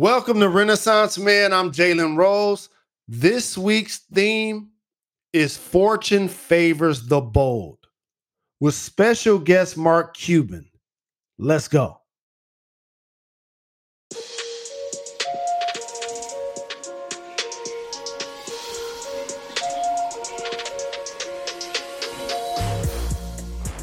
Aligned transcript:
Welcome 0.00 0.38
to 0.38 0.48
Renaissance 0.48 1.18
Man. 1.18 1.52
I'm 1.52 1.72
Jalen 1.72 2.16
Rose. 2.16 2.68
This 3.08 3.58
week's 3.58 3.98
theme 3.98 4.68
is 5.32 5.56
Fortune 5.56 6.28
Favors 6.28 7.08
the 7.08 7.20
Bold 7.20 7.78
with 8.60 8.76
special 8.76 9.40
guest 9.40 9.76
Mark 9.76 10.16
Cuban. 10.16 10.70
Let's 11.36 11.66
go. 11.66 12.00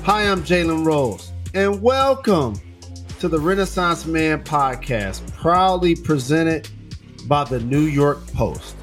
Hi, 0.04 0.32
I'm 0.32 0.44
Jalen 0.44 0.86
Rose, 0.86 1.34
and 1.54 1.82
welcome 1.82 2.56
to 3.20 3.28
the 3.28 3.40
Renaissance 3.40 4.06
Man 4.06 4.44
podcast, 4.46 5.22
proudly 5.46 5.96
presented 5.96 6.68
by 7.28 7.44
the 7.44 7.60
New 7.60 7.84
York 7.84 8.26
Post. 8.34 8.74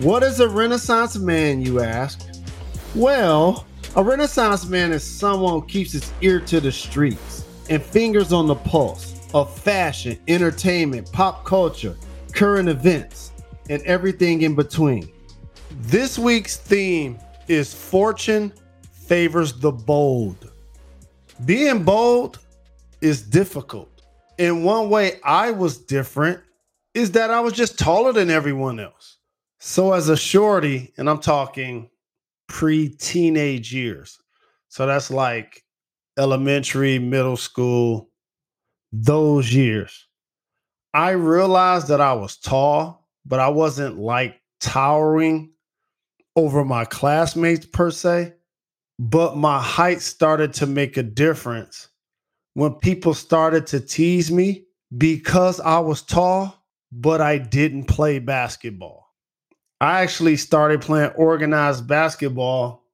What 0.00 0.24
is 0.24 0.40
a 0.40 0.48
Renaissance 0.48 1.16
man, 1.16 1.62
you 1.62 1.78
ask? 1.78 2.26
Well, 2.96 3.64
a 3.94 4.02
Renaissance 4.02 4.66
man 4.66 4.90
is 4.90 5.04
someone 5.04 5.52
who 5.52 5.66
keeps 5.66 5.92
his 5.92 6.12
ear 6.20 6.40
to 6.40 6.60
the 6.60 6.72
streets 6.72 7.44
and 7.68 7.80
fingers 7.80 8.32
on 8.32 8.48
the 8.48 8.56
pulse 8.56 9.30
of 9.34 9.56
fashion, 9.56 10.18
entertainment, 10.26 11.12
pop 11.12 11.44
culture, 11.44 11.96
current 12.32 12.68
events, 12.68 13.30
and 13.68 13.80
everything 13.82 14.42
in 14.42 14.56
between. 14.56 15.12
This 15.82 16.18
week's 16.18 16.56
theme 16.56 17.20
is 17.46 17.72
Fortune 17.72 18.52
favors 18.90 19.52
the 19.52 19.70
bold. 19.70 20.50
Being 21.44 21.84
bold 21.84 22.40
is 23.00 23.22
difficult. 23.22 23.99
In 24.40 24.64
one 24.64 24.88
way, 24.88 25.20
I 25.22 25.50
was 25.50 25.76
different 25.76 26.40
is 26.94 27.12
that 27.12 27.30
I 27.30 27.40
was 27.40 27.52
just 27.52 27.78
taller 27.78 28.14
than 28.14 28.30
everyone 28.30 28.80
else. 28.80 29.18
So, 29.58 29.92
as 29.92 30.08
a 30.08 30.16
shorty, 30.16 30.94
and 30.96 31.10
I'm 31.10 31.20
talking 31.20 31.90
pre 32.48 32.88
teenage 32.88 33.74
years, 33.74 34.18
so 34.70 34.86
that's 34.86 35.10
like 35.10 35.62
elementary, 36.18 36.98
middle 36.98 37.36
school, 37.36 38.10
those 38.92 39.52
years, 39.52 40.06
I 40.94 41.10
realized 41.10 41.88
that 41.88 42.00
I 42.00 42.14
was 42.14 42.38
tall, 42.38 43.06
but 43.26 43.40
I 43.40 43.48
wasn't 43.48 43.98
like 43.98 44.40
towering 44.60 45.52
over 46.34 46.64
my 46.64 46.86
classmates 46.86 47.66
per 47.66 47.90
se 47.90 48.32
but 49.00 49.36
my 49.36 49.62
height 49.62 50.02
started 50.02 50.52
to 50.52 50.66
make 50.66 50.98
a 50.98 51.02
difference 51.02 51.89
when 52.54 52.74
people 52.74 53.14
started 53.14 53.66
to 53.68 53.80
tease 53.80 54.30
me 54.30 54.64
because 54.96 55.60
I 55.60 55.78
was 55.78 56.02
tall, 56.02 56.64
but 56.92 57.20
I 57.20 57.38
didn't 57.38 57.84
play 57.84 58.18
basketball. 58.18 59.06
I 59.80 60.02
actually 60.02 60.36
started 60.36 60.82
playing 60.82 61.12
organized 61.12 61.86
basketball 61.86 62.84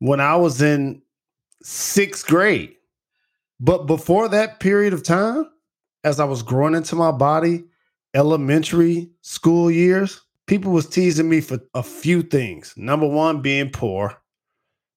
when 0.00 0.20
I 0.20 0.36
was 0.36 0.60
in 0.60 1.02
sixth 1.62 2.26
grade. 2.26 2.74
But 3.60 3.86
before 3.86 4.28
that 4.28 4.60
period 4.60 4.92
of 4.92 5.04
time, 5.04 5.48
as 6.04 6.18
I 6.18 6.24
was 6.24 6.42
growing 6.42 6.74
into 6.74 6.96
my 6.96 7.12
body, 7.12 7.64
elementary 8.12 9.10
school 9.22 9.70
years, 9.70 10.20
people 10.46 10.72
was 10.72 10.88
teasing 10.88 11.28
me 11.28 11.40
for 11.40 11.60
a 11.74 11.82
few 11.82 12.22
things. 12.22 12.74
Number 12.76 13.06
one, 13.06 13.40
being 13.40 13.70
poor 13.70 14.18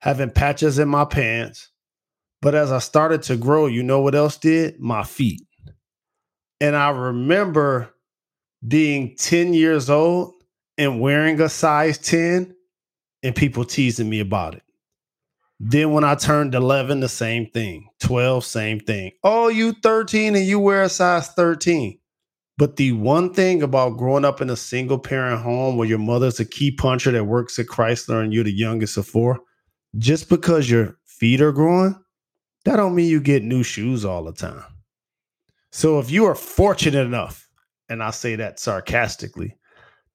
having 0.06 0.30
patches 0.30 0.78
in 0.78 0.88
my 0.88 1.03
pants. 1.03 1.69
But 2.46 2.54
as 2.54 2.72
I 2.72 2.78
started 2.78 3.24
to 3.24 3.38
grow, 3.38 3.66
you 3.66 3.82
know 3.82 4.02
what 4.02 4.14
else 4.14 4.38
did? 4.38 4.80
My 4.80 5.04
feet. 5.04 5.42
And 6.62 6.76
I 6.76 6.92
remember 6.92 7.92
being 8.68 9.16
10 9.16 9.56
years 9.56 9.90
old 9.90 10.36
and 10.78 11.02
wearing 11.02 11.42
a 11.42 11.50
size 11.50 11.98
10 11.98 12.56
and 13.24 13.36
people 13.36 13.66
teasing 13.66 14.08
me 14.12 14.20
about 14.20 14.54
it. 14.54 14.62
Then 15.60 15.90
when 15.90 16.03
I 16.03 16.14
turned 16.14 16.53
11, 16.53 17.00
the 17.00 17.09
same 17.09 17.47
thing. 17.50 17.90
12, 18.02 18.46
same 18.46 18.80
thing. 18.80 19.14
Oh, 19.24 19.48
you 19.48 19.74
13 19.81 20.36
and 20.36 20.46
you 20.46 20.59
wear 20.59 20.84
a 20.84 20.90
size 20.90 21.30
13. 21.30 21.98
But 22.59 22.75
the 22.75 22.92
one 22.92 23.34
thing 23.34 23.64
about 23.64 23.98
growing 23.98 24.24
up 24.24 24.40
in 24.40 24.52
a 24.52 24.56
single 24.56 25.00
parent 25.00 25.42
home 25.42 25.78
where 25.78 25.88
your 25.88 25.98
mother's 25.98 26.40
a 26.40 26.46
key 26.46 26.69
puncher 26.69 27.09
that 27.09 27.24
works 27.25 27.58
at 27.58 27.66
Chrysler 27.66 28.24
and 28.24 28.31
you're 28.31 28.44
the 28.44 28.53
youngest 28.53 28.98
of 28.98 29.08
four, 29.08 29.40
just 29.98 30.30
because 30.30 30.69
your 30.69 31.00
feet 31.08 31.42
are 31.42 31.52
growing, 31.52 31.96
that 32.66 32.76
don't 32.76 32.96
mean 32.96 33.09
you 33.09 33.22
get 33.22 33.44
new 33.44 33.64
shoes 33.64 34.03
all 34.03 34.24
the 34.24 34.34
time. 34.34 34.64
So 35.72 36.00
if 36.00 36.09
you 36.09 36.26
are 36.26 36.36
fortunate 36.36 37.06
enough, 37.06 37.48
and 37.90 38.02
I 38.02 38.12
say 38.12 38.36
that 38.36 38.59
sarcastically, 38.59 39.56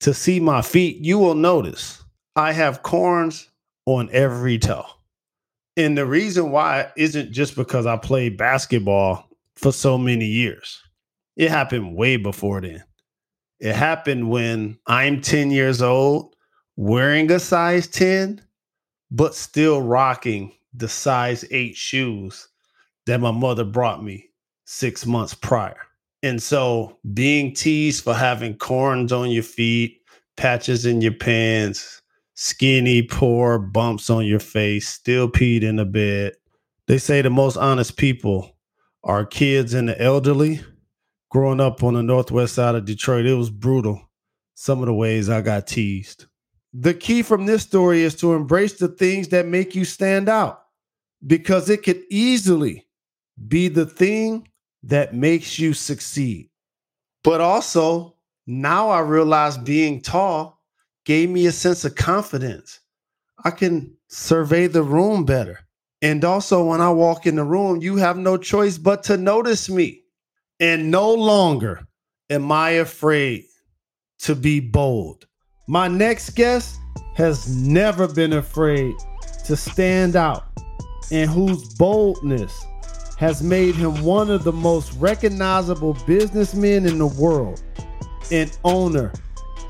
to 0.01 0.13
see 0.13 0.41
my 0.41 0.63
feet, 0.63 1.05
you 1.05 1.19
will 1.19 1.35
notice 1.35 2.03
I 2.37 2.53
have 2.53 2.83
corns 2.83 3.49
on 3.87 4.09
every 4.13 4.59
toe. 4.59 4.87
And 5.77 5.97
the 5.97 6.07
reason 6.07 6.51
why 6.51 6.91
isn't 6.97 7.33
just 7.33 7.57
because 7.57 7.87
I 7.87 7.97
played 7.97 8.37
basketball 8.37 9.29
for 9.57 9.73
so 9.73 9.97
many 9.97 10.27
years. 10.27 10.83
It 11.37 11.51
happened 11.51 11.95
way 11.97 12.17
before 12.17 12.61
then. 12.61 12.83
It 13.61 13.75
happened 13.75 14.31
when 14.31 14.79
I'm 14.87 15.21
10 15.21 15.51
years 15.51 15.83
old, 15.83 16.35
wearing 16.77 17.31
a 17.31 17.39
size 17.39 17.87
10, 17.87 18.43
but 19.11 19.35
still 19.35 19.83
rocking 19.83 20.53
the 20.75 20.89
size 20.89 21.45
eight 21.51 21.77
shoes 21.77 22.49
that 23.07 23.21
my 23.21 23.31
mother 23.31 23.65
brought 23.65 24.05
me 24.05 24.31
six 24.65 25.05
months 25.07 25.35
prior. 25.35 25.77
And 26.23 26.43
so 26.43 26.99
being 27.15 27.55
teased 27.55 28.05
for 28.05 28.15
having 28.15 28.57
corns 28.57 29.13
on 29.13 29.31
your 29.31 29.43
feet, 29.43 30.01
patches 30.37 30.87
in 30.87 31.01
your 31.01 31.15
pants, 31.15 32.03
skinny, 32.35 33.03
poor 33.03 33.59
bumps 33.59 34.11
on 34.11 34.27
your 34.27 34.39
face, 34.39 34.89
still 34.89 35.29
peed 35.29 35.63
in 35.63 35.77
the 35.77 35.85
bed. 35.85 36.35
They 36.87 36.99
say 36.99 37.23
the 37.23 37.31
most 37.31 37.57
honest 37.57 37.97
people 37.97 38.57
are 39.03 39.25
kids 39.25 39.75
and 39.75 39.89
the 39.89 40.01
elderly. 40.01 40.61
Growing 41.31 41.61
up 41.61 41.83
on 41.85 41.95
the 41.95 42.03
northwest 42.03 42.55
side 42.55 42.75
of 42.75 42.85
Detroit, 42.85 43.25
it 43.25 43.35
was 43.35 43.51
brutal. 43.51 44.11
Some 44.55 44.81
of 44.81 44.87
the 44.87 44.95
ways 44.95 45.29
I 45.29 45.41
got 45.41 45.67
teased. 45.67 46.27
The 46.73 46.93
key 46.93 47.23
from 47.23 47.47
this 47.47 47.63
story 47.63 48.03
is 48.03 48.15
to 48.17 48.35
embrace 48.35 48.75
the 48.75 48.89
things 48.89 49.29
that 49.29 49.47
make 49.47 49.75
you 49.75 49.85
stand 49.85 50.29
out 50.29 50.60
because 51.27 51.69
it 51.69 51.83
could 51.83 52.03
easily 52.11 52.87
be 53.49 53.69
the 53.69 53.87
thing 53.87 54.49
that 54.83 55.15
makes 55.15 55.59
you 55.59 55.75
succeed. 55.75 56.49
But 57.23 57.41
also, 57.41 58.17
now 58.47 58.89
I 58.89 59.01
realize 59.01 59.59
being 59.59 60.01
tall 60.01 60.61
gave 61.05 61.31
me 61.31 61.47
a 61.47 61.53
sense 61.53 61.85
of 61.85 61.95
confidence. 61.95 62.81
I 63.45 63.51
can 63.51 63.97
survey 64.09 64.67
the 64.67 64.83
room 64.83 65.25
better. 65.25 65.61
And 66.03 66.25
also, 66.25 66.65
when 66.65 66.81
I 66.81 66.91
walk 66.91 67.27
in 67.27 67.37
the 67.37 67.45
room, 67.45 67.83
you 67.83 67.97
have 67.97 68.17
no 68.17 68.37
choice 68.39 68.79
but 68.79 69.03
to 69.05 69.17
notice 69.17 69.69
me. 69.69 70.03
And 70.59 70.91
no 70.91 71.13
longer 71.13 71.87
am 72.31 72.51
I 72.51 72.71
afraid 72.71 73.45
to 74.21 74.35
be 74.35 74.61
bold. 74.61 75.27
My 75.69 75.89
next 75.89 76.31
guest 76.31 76.79
has 77.17 77.55
never 77.55 78.09
been 78.09 78.33
afraid 78.33 78.95
to 79.47 79.57
stand 79.57 80.17
out 80.17 80.50
and 81.11 81.31
whose 81.31 81.75
boldness 81.75 82.65
has 83.17 83.43
made 83.43 83.75
him 83.75 84.03
one 84.03 84.31
of 84.31 84.45
the 84.45 84.53
most 84.53 84.93
recognizable 84.95 85.95
businessmen 86.07 86.87
in 86.87 86.99
the 86.99 87.07
world 87.07 87.63
and 88.31 88.57
owner 88.65 89.13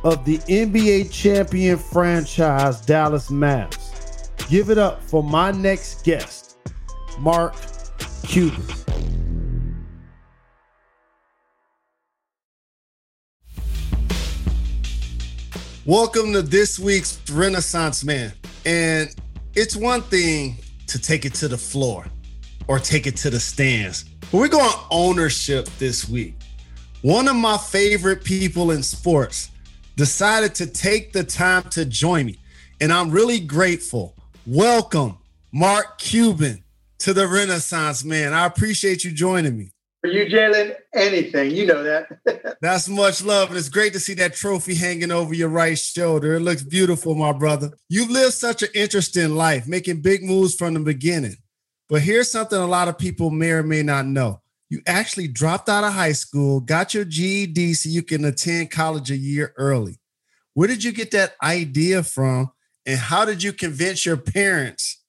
of 0.05 0.25
the 0.25 0.39
NBA 0.39 1.11
champion 1.11 1.79
franchise 1.79 2.81
Dallas 2.83 3.31
Mavs. 3.31 4.29
Give 4.49 4.71
it 4.71 4.79
up 4.79 5.03
for 5.03 5.23
my 5.23 5.51
next 5.51 6.05
guest, 6.05 6.57
Mark 7.19 7.55
Cuban. 8.23 8.65
Welcome 15.87 16.33
to 16.35 16.43
this 16.43 16.79
week's 16.79 17.19
Renaissance 17.31 18.05
Man. 18.05 18.33
And 18.65 19.15
it's 19.55 19.75
one 19.75 20.03
thing 20.03 20.59
to 20.91 20.99
take 20.99 21.25
it 21.25 21.35
to 21.35 21.49
the 21.49 21.59
floor 21.59 22.07
or 22.69 22.79
take 22.79 23.07
it 23.07 23.17
to 23.17 23.31
the 23.31 23.41
stands, 23.41 24.05
but 24.31 24.35
we're 24.35 24.49
going 24.49 24.73
ownership 24.91 25.67
this 25.79 26.09
week. 26.09 26.35
One 27.03 27.29
of 27.29 27.37
my 27.37 27.57
favorite 27.57 28.25
people 28.25 28.73
in 28.73 28.83
sports 28.83 29.51
decided 29.97 30.55
to 30.57 30.67
take 30.67 31.13
the 31.13 31.25
time 31.25 31.63
to 31.71 31.85
join 31.85 32.27
me, 32.27 32.39
and 32.81 32.93
I'm 32.93 33.11
really 33.11 33.41
grateful. 33.41 34.15
Welcome, 34.47 35.19
Mark 35.53 35.99
Cuban, 35.99 36.63
to 36.99 37.13
the 37.13 37.27
Renaissance 37.27 38.05
Man. 38.05 38.33
I 38.33 38.47
appreciate 38.47 39.05
you 39.05 39.13
joining 39.13 39.57
me. 39.57 39.71
For 40.01 40.09
you, 40.09 40.25
Jalen, 40.27 40.75
anything. 40.95 41.51
You 41.51 41.67
know 41.67 41.83
that. 41.83 42.57
That's 42.63 42.89
much 42.89 43.23
love. 43.23 43.51
And 43.51 43.59
it's 43.59 43.69
great 43.69 43.93
to 43.93 44.01
see 44.01 44.15
that 44.15 44.35
trophy 44.35 44.75
hanging 44.75 45.11
over 45.11 45.35
your 45.35 45.51
right 45.51 45.79
shoulder. 45.79 46.35
It 46.35 46.41
looks 46.41 46.63
beautiful, 46.63 47.15
my 47.15 47.33
brother. 47.33 47.73
You've 47.91 48.11
lived 48.11 48.33
such 48.33 48.63
an 48.63 48.71
interesting 48.75 49.35
life, 49.35 49.67
making 49.67 50.01
big 50.01 50.23
moves 50.23 50.55
from 50.55 50.73
the 50.73 50.81
beginning. 50.81 51.37
But 51.91 52.01
here's 52.01 52.31
something 52.31 52.59
a 52.59 52.67
lot 52.67 52.89
of 52.89 52.97
people 52.97 53.31
may 53.31 53.51
or 53.51 53.63
may 53.63 53.83
not 53.83 54.07
know. 54.07 54.41
you 54.71 54.81
actually 54.87 55.27
dropped 55.27 55.69
out 55.69 55.85
of 55.85 55.93
high 55.93 56.13
school, 56.13 56.61
got 56.61 56.95
your 56.95 57.05
GED 57.05 57.75
so 57.75 57.89
you 57.89 58.03
can 58.03 58.25
attend 58.25 58.71
college 58.71 59.11
a 59.11 59.17
year 59.17 59.53
early. 59.57 59.99
Where 60.55 60.69
did 60.69 60.85
you 60.85 60.93
get 60.93 61.11
that 61.11 61.35
idea 61.43 62.03
from? 62.05 62.53
And 62.87 62.99
how 62.99 63.25
did 63.25 63.43
you 63.43 63.53
convince 63.53 64.07
your 64.07 64.17
parents 64.17 65.03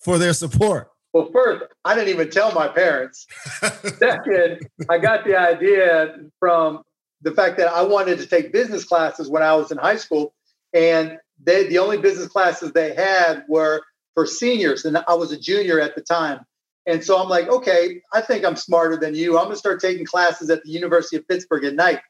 for 0.00 0.18
their 0.18 0.32
support? 0.32 0.88
Well, 1.14 1.30
first, 1.32 1.64
I 1.84 1.94
didn't 1.94 2.10
even 2.10 2.28
tell 2.28 2.52
my 2.52 2.66
parents. 2.66 3.26
Second, 3.98 4.68
I 4.90 4.98
got 4.98 5.24
the 5.24 5.36
idea 5.36 6.16
from 6.40 6.82
the 7.22 7.30
fact 7.30 7.56
that 7.58 7.68
I 7.68 7.82
wanted 7.82 8.18
to 8.18 8.26
take 8.26 8.52
business 8.52 8.84
classes 8.84 9.30
when 9.30 9.42
I 9.42 9.54
was 9.54 9.70
in 9.70 9.78
high 9.78 9.96
school. 9.96 10.34
And 10.74 11.16
they, 11.40 11.68
the 11.68 11.78
only 11.78 11.98
business 11.98 12.26
classes 12.26 12.72
they 12.72 12.94
had 12.94 13.44
were 13.48 13.80
for 14.14 14.26
seniors. 14.26 14.84
And 14.84 14.98
I 15.06 15.14
was 15.14 15.30
a 15.30 15.38
junior 15.38 15.80
at 15.80 15.94
the 15.94 16.02
time. 16.02 16.40
And 16.86 17.02
so 17.02 17.22
I'm 17.22 17.28
like, 17.28 17.48
okay, 17.48 18.00
I 18.12 18.20
think 18.20 18.44
I'm 18.44 18.56
smarter 18.56 18.96
than 18.96 19.14
you. 19.14 19.38
I'm 19.38 19.44
going 19.44 19.54
to 19.54 19.58
start 19.58 19.80
taking 19.80 20.04
classes 20.04 20.50
at 20.50 20.64
the 20.64 20.70
University 20.70 21.16
of 21.16 21.26
Pittsburgh 21.28 21.64
at 21.64 21.74
night. 21.74 22.00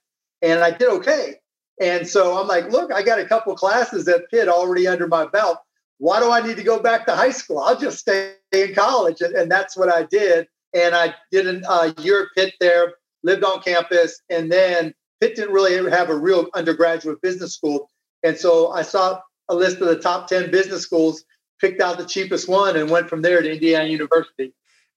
And 0.40 0.60
I 0.60 0.70
did 0.70 0.88
okay. 0.88 1.34
And 1.78 2.08
so 2.08 2.38
I'm 2.40 2.48
like, 2.48 2.70
look, 2.70 2.90
I 2.90 3.02
got 3.02 3.18
a 3.18 3.26
couple 3.26 3.54
classes 3.54 4.08
at 4.08 4.30
Pitt 4.30 4.48
already 4.48 4.88
under 4.88 5.06
my 5.06 5.26
belt. 5.26 5.58
Why 5.98 6.20
do 6.20 6.30
I 6.30 6.46
need 6.46 6.56
to 6.56 6.62
go 6.62 6.80
back 6.80 7.06
to 7.06 7.14
high 7.14 7.30
school? 7.30 7.58
I'll 7.58 7.78
just 7.78 7.98
stay 7.98 8.34
in 8.52 8.74
college. 8.74 9.20
And, 9.20 9.34
and 9.34 9.50
that's 9.50 9.76
what 9.76 9.88
I 9.88 10.04
did. 10.04 10.46
And 10.74 10.94
I 10.94 11.14
did 11.30 11.46
a 11.46 11.70
uh, 11.70 11.92
year 12.00 12.22
at 12.22 12.28
Pitt 12.36 12.54
there, 12.60 12.94
lived 13.22 13.44
on 13.44 13.62
campus. 13.62 14.20
And 14.28 14.50
then 14.50 14.92
Pitt 15.20 15.36
didn't 15.36 15.52
really 15.52 15.90
have 15.90 16.10
a 16.10 16.14
real 16.16 16.48
undergraduate 16.54 17.22
business 17.22 17.54
school. 17.54 17.88
And 18.24 18.36
so 18.36 18.72
I 18.72 18.82
saw 18.82 19.20
a 19.48 19.54
list 19.54 19.80
of 19.80 19.88
the 19.88 19.98
top 19.98 20.26
10 20.26 20.50
business 20.50 20.82
schools, 20.82 21.24
picked 21.60 21.80
out 21.80 21.98
the 21.98 22.04
cheapest 22.04 22.48
one, 22.48 22.76
and 22.76 22.90
went 22.90 23.08
from 23.08 23.22
there 23.22 23.40
to 23.42 23.52
Indiana 23.52 23.88
University. 23.88 24.52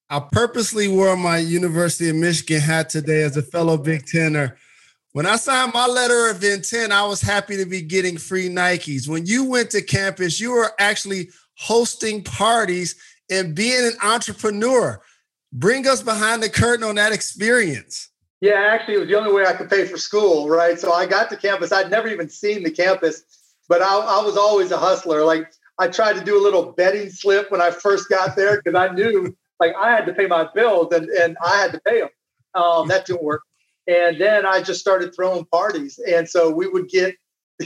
I 0.09 0.19
purposely 0.19 0.87
wore 0.87 1.17
my 1.17 1.37
University 1.37 2.09
of 2.09 2.15
Michigan 2.15 2.61
hat 2.61 2.89
today 2.89 3.23
as 3.23 3.35
a 3.35 3.41
fellow 3.41 3.77
Big 3.77 4.05
Tenner. 4.05 4.57
When 5.17 5.25
I 5.25 5.35
signed 5.37 5.73
my 5.73 5.87
letter 5.87 6.29
of 6.29 6.43
intent, 6.43 6.91
I 6.91 7.03
was 7.03 7.21
happy 7.21 7.57
to 7.57 7.65
be 7.65 7.81
getting 7.81 8.19
free 8.19 8.49
Nikes. 8.49 9.07
When 9.07 9.25
you 9.25 9.45
went 9.45 9.71
to 9.71 9.81
campus, 9.81 10.39
you 10.39 10.51
were 10.51 10.71
actually 10.77 11.29
hosting 11.55 12.23
parties 12.23 12.95
and 13.31 13.55
being 13.55 13.83
an 13.83 13.93
entrepreneur. 14.03 15.01
Bring 15.51 15.87
us 15.87 16.03
behind 16.03 16.43
the 16.43 16.51
curtain 16.51 16.83
on 16.83 16.93
that 16.97 17.13
experience. 17.13 18.11
Yeah, 18.41 18.67
actually, 18.69 18.93
it 18.93 18.99
was 18.99 19.07
the 19.07 19.17
only 19.17 19.33
way 19.33 19.47
I 19.47 19.53
could 19.53 19.71
pay 19.71 19.87
for 19.87 19.97
school, 19.97 20.49
right? 20.49 20.79
So 20.79 20.93
I 20.93 21.07
got 21.07 21.31
to 21.31 21.35
campus. 21.35 21.71
I'd 21.71 21.89
never 21.89 22.09
even 22.09 22.29
seen 22.29 22.61
the 22.61 22.69
campus, 22.69 23.23
but 23.67 23.81
I, 23.81 23.97
I 23.97 24.23
was 24.23 24.37
always 24.37 24.69
a 24.69 24.77
hustler. 24.77 25.25
Like 25.25 25.51
I 25.79 25.87
tried 25.87 26.13
to 26.17 26.23
do 26.23 26.39
a 26.39 26.43
little 26.43 26.73
betting 26.73 27.09
slip 27.09 27.49
when 27.49 27.59
I 27.59 27.71
first 27.71 28.07
got 28.07 28.35
there 28.35 28.61
because 28.61 28.75
I 28.75 28.93
knew 28.93 29.35
like 29.59 29.73
I 29.81 29.89
had 29.89 30.05
to 30.05 30.13
pay 30.13 30.27
my 30.27 30.47
bills 30.53 30.93
and, 30.93 31.09
and 31.09 31.35
I 31.43 31.57
had 31.57 31.71
to 31.71 31.79
pay 31.79 32.01
them. 32.01 32.09
Um, 32.53 32.87
that 32.89 33.07
didn't 33.07 33.23
work. 33.23 33.41
And 33.87 34.19
then 34.19 34.45
I 34.45 34.61
just 34.61 34.81
started 34.81 35.15
throwing 35.15 35.45
parties. 35.45 35.99
And 36.07 36.27
so 36.27 36.51
we 36.51 36.67
would 36.67 36.89
get, 36.89 37.15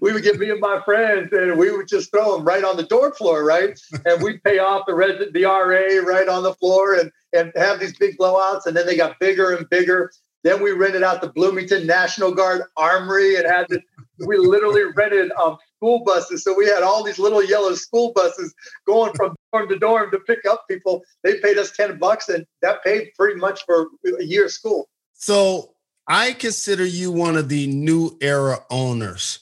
we 0.00 0.12
would 0.12 0.22
get 0.22 0.38
me 0.38 0.50
and 0.50 0.60
my 0.60 0.82
friends 0.84 1.32
and 1.32 1.58
we 1.58 1.70
would 1.70 1.88
just 1.88 2.10
throw 2.10 2.36
them 2.36 2.44
right 2.44 2.62
on 2.62 2.76
the 2.76 2.82
door 2.82 3.14
floor, 3.14 3.44
right? 3.44 3.78
And 4.04 4.22
we'd 4.22 4.42
pay 4.44 4.58
off 4.58 4.84
the 4.86 4.94
resident, 4.94 5.32
the 5.32 5.44
RA 5.44 6.02
right 6.06 6.28
on 6.28 6.42
the 6.42 6.54
floor 6.54 6.94
and, 6.96 7.10
and 7.32 7.52
have 7.56 7.80
these 7.80 7.96
big 7.96 8.18
blowouts. 8.18 8.66
And 8.66 8.76
then 8.76 8.86
they 8.86 8.96
got 8.96 9.18
bigger 9.18 9.54
and 9.54 9.68
bigger. 9.70 10.12
Then 10.42 10.62
we 10.62 10.72
rented 10.72 11.02
out 11.02 11.22
the 11.22 11.30
Bloomington 11.30 11.86
National 11.86 12.30
Guard 12.30 12.64
Armory 12.76 13.36
and 13.36 13.46
had 13.46 13.66
this, 13.70 13.80
we 14.26 14.36
literally 14.36 14.84
rented 14.94 15.32
um, 15.42 15.56
school 15.76 16.04
buses. 16.04 16.44
So 16.44 16.54
we 16.56 16.66
had 16.66 16.82
all 16.82 17.02
these 17.02 17.18
little 17.18 17.42
yellow 17.42 17.74
school 17.74 18.12
buses 18.14 18.54
going 18.86 19.14
from 19.14 19.34
dorm 19.54 19.68
to 19.68 19.78
dorm 19.78 20.10
to 20.10 20.18
pick 20.20 20.44
up 20.46 20.64
people. 20.68 21.02
They 21.22 21.38
paid 21.38 21.58
us 21.58 21.70
10 21.72 21.98
bucks 21.98 22.28
and 22.28 22.44
that 22.62 22.82
paid 22.82 23.12
pretty 23.16 23.38
much 23.38 23.64
for 23.64 23.88
a 24.18 24.24
year 24.24 24.46
of 24.46 24.52
school. 24.52 24.88
So 25.14 25.74
I 26.08 26.32
consider 26.32 26.84
you 26.84 27.12
one 27.12 27.36
of 27.36 27.48
the 27.48 27.66
new 27.68 28.16
era 28.20 28.58
owners 28.70 29.40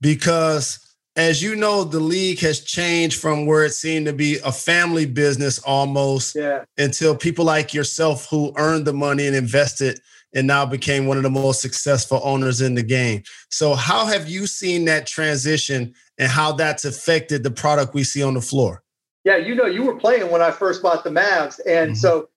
because 0.00 0.80
as 1.14 1.42
you 1.42 1.56
know, 1.56 1.84
the 1.84 2.00
league 2.00 2.40
has 2.40 2.60
changed 2.60 3.20
from 3.20 3.44
where 3.44 3.66
it 3.66 3.74
seemed 3.74 4.06
to 4.06 4.14
be 4.14 4.38
a 4.44 4.52
family 4.52 5.04
business 5.04 5.58
almost 5.58 6.34
yeah. 6.34 6.64
until 6.78 7.14
people 7.14 7.44
like 7.44 7.74
yourself 7.74 8.26
who 8.30 8.52
earned 8.56 8.86
the 8.86 8.94
money 8.94 9.26
and 9.26 9.36
invested 9.36 10.00
and 10.34 10.46
now 10.46 10.64
became 10.64 11.06
one 11.06 11.18
of 11.18 11.22
the 11.22 11.30
most 11.30 11.60
successful 11.60 12.18
owners 12.24 12.62
in 12.62 12.74
the 12.74 12.82
game. 12.82 13.22
So, 13.50 13.74
how 13.74 14.06
have 14.06 14.26
you 14.26 14.46
seen 14.46 14.86
that 14.86 15.06
transition 15.06 15.94
and 16.16 16.30
how 16.30 16.52
that's 16.52 16.86
affected 16.86 17.42
the 17.42 17.50
product 17.50 17.92
we 17.92 18.04
see 18.04 18.22
on 18.22 18.32
the 18.32 18.40
floor? 18.40 18.81
Yeah, 19.24 19.36
you 19.36 19.54
know, 19.54 19.66
you 19.66 19.84
were 19.84 19.96
playing 19.96 20.30
when 20.30 20.42
I 20.42 20.50
first 20.50 20.82
bought 20.82 21.04
the 21.04 21.10
Mavs. 21.10 21.60
And 21.66 21.92
mm-hmm. 21.92 21.94
so 21.94 22.28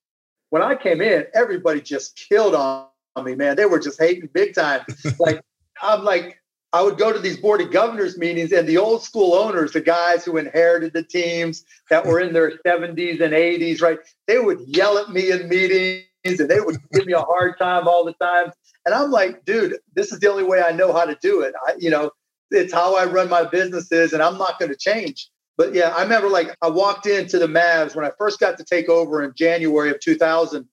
when 0.49 0.61
I 0.61 0.75
came 0.75 1.01
in, 1.01 1.25
everybody 1.33 1.81
just 1.81 2.15
killed 2.15 2.55
on 2.55 2.87
me, 3.23 3.35
man. 3.35 3.55
They 3.55 3.65
were 3.65 3.79
just 3.79 3.99
hating 3.99 4.29
big 4.33 4.53
time. 4.53 4.81
like, 5.19 5.41
I'm 5.81 6.03
like, 6.03 6.39
I 6.73 6.81
would 6.81 6.97
go 6.97 7.13
to 7.13 7.19
these 7.19 7.37
board 7.37 7.61
of 7.61 7.71
governors 7.71 8.17
meetings, 8.17 8.51
and 8.51 8.67
the 8.67 8.77
old 8.77 9.01
school 9.01 9.33
owners, 9.33 9.71
the 9.71 9.79
guys 9.79 10.25
who 10.25 10.35
inherited 10.35 10.91
the 10.91 11.03
teams 11.03 11.63
that 11.89 12.05
were 12.05 12.19
in 12.19 12.33
their 12.33 12.57
70s 12.67 13.21
and 13.21 13.33
80s, 13.33 13.81
right? 13.81 13.97
They 14.27 14.39
would 14.39 14.59
yell 14.67 14.97
at 14.97 15.09
me 15.09 15.31
in 15.31 15.47
meetings 15.47 16.03
and 16.25 16.49
they 16.49 16.59
would 16.59 16.77
give 16.91 17.05
me 17.05 17.13
a 17.13 17.21
hard 17.21 17.57
time 17.57 17.87
all 17.87 18.03
the 18.03 18.13
time. 18.13 18.51
And 18.85 18.93
I'm 18.93 19.09
like, 19.09 19.45
dude, 19.45 19.77
this 19.95 20.11
is 20.11 20.19
the 20.19 20.29
only 20.29 20.43
way 20.43 20.61
I 20.61 20.71
know 20.71 20.91
how 20.91 21.05
to 21.05 21.17
do 21.21 21.41
it. 21.41 21.53
I, 21.65 21.75
you 21.79 21.89
know, 21.89 22.11
it's 22.51 22.73
how 22.73 22.95
I 22.95 23.05
run 23.05 23.29
my 23.29 23.43
businesses, 23.43 24.13
and 24.13 24.21
I'm 24.21 24.37
not 24.37 24.59
going 24.59 24.71
to 24.71 24.77
change. 24.77 25.29
But 25.57 25.73
yeah, 25.73 25.89
I 25.89 26.03
remember 26.03 26.29
like 26.29 26.55
I 26.61 26.69
walked 26.69 27.07
into 27.07 27.39
the 27.39 27.47
Mavs 27.47 27.95
when 27.95 28.05
I 28.05 28.11
first 28.17 28.39
got 28.39 28.57
to 28.57 28.63
take 28.63 28.89
over 28.89 29.23
in 29.23 29.33
January 29.37 29.89
of 29.89 29.99
2000, 29.99 30.67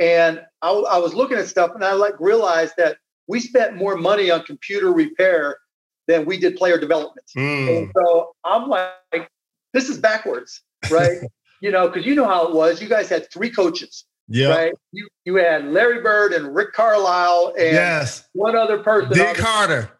and 0.00 0.40
I, 0.62 0.70
I 0.70 0.98
was 0.98 1.14
looking 1.14 1.38
at 1.38 1.46
stuff, 1.46 1.70
and 1.74 1.84
I 1.84 1.92
like 1.92 2.14
realized 2.18 2.74
that 2.78 2.98
we 3.28 3.40
spent 3.40 3.76
more 3.76 3.96
money 3.96 4.30
on 4.30 4.42
computer 4.42 4.92
repair 4.92 5.56
than 6.06 6.26
we 6.26 6.38
did 6.38 6.56
player 6.56 6.78
development. 6.78 7.26
Mm. 7.36 7.78
And 7.78 7.92
so 7.96 8.32
I'm 8.44 8.68
like, 8.68 9.28
this 9.72 9.88
is 9.88 9.98
backwards, 9.98 10.62
right? 10.90 11.18
you 11.60 11.70
know, 11.70 11.88
because 11.88 12.04
you 12.04 12.14
know 12.14 12.26
how 12.26 12.46
it 12.46 12.54
was. 12.54 12.82
You 12.82 12.88
guys 12.88 13.08
had 13.08 13.30
three 13.32 13.50
coaches. 13.50 14.04
Yeah. 14.28 14.48
Right. 14.48 14.72
You 14.92 15.08
you 15.24 15.34
had 15.36 15.66
Larry 15.66 16.00
Bird 16.00 16.32
and 16.32 16.54
Rick 16.54 16.72
Carlisle 16.72 17.54
and 17.58 17.72
yes. 17.72 18.26
one 18.32 18.56
other 18.56 18.78
person. 18.78 19.12
Dick 19.12 19.36
Harter. 19.36 19.90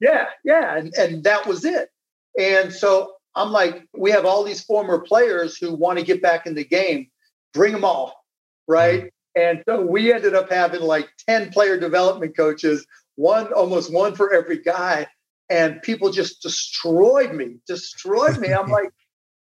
Yeah, 0.00 0.26
yeah. 0.44 0.76
And 0.76 0.92
and 0.96 1.22
that 1.24 1.46
was 1.46 1.64
it. 1.64 1.90
And 2.38 2.72
so 2.72 3.12
I'm 3.38 3.52
like, 3.52 3.86
we 3.96 4.10
have 4.10 4.24
all 4.24 4.44
these 4.44 4.62
former 4.62 4.98
players 4.98 5.56
who 5.56 5.74
want 5.74 5.98
to 5.98 6.04
get 6.04 6.20
back 6.20 6.46
in 6.46 6.54
the 6.54 6.64
game. 6.64 7.08
Bring 7.54 7.72
them 7.72 7.84
all. 7.84 8.24
Right. 8.66 9.04
Mm. 9.04 9.10
And 9.36 9.62
so 9.68 9.80
we 9.80 10.12
ended 10.12 10.34
up 10.34 10.50
having 10.50 10.80
like 10.80 11.08
10 11.28 11.50
player 11.50 11.78
development 11.78 12.36
coaches, 12.36 12.84
one 13.16 13.52
almost 13.52 13.92
one 13.92 14.14
for 14.14 14.34
every 14.34 14.58
guy. 14.58 15.06
And 15.50 15.80
people 15.82 16.10
just 16.10 16.42
destroyed 16.42 17.32
me, 17.32 17.56
destroyed 17.66 18.38
me. 18.38 18.52
I'm 18.52 18.68
like, 18.78 18.90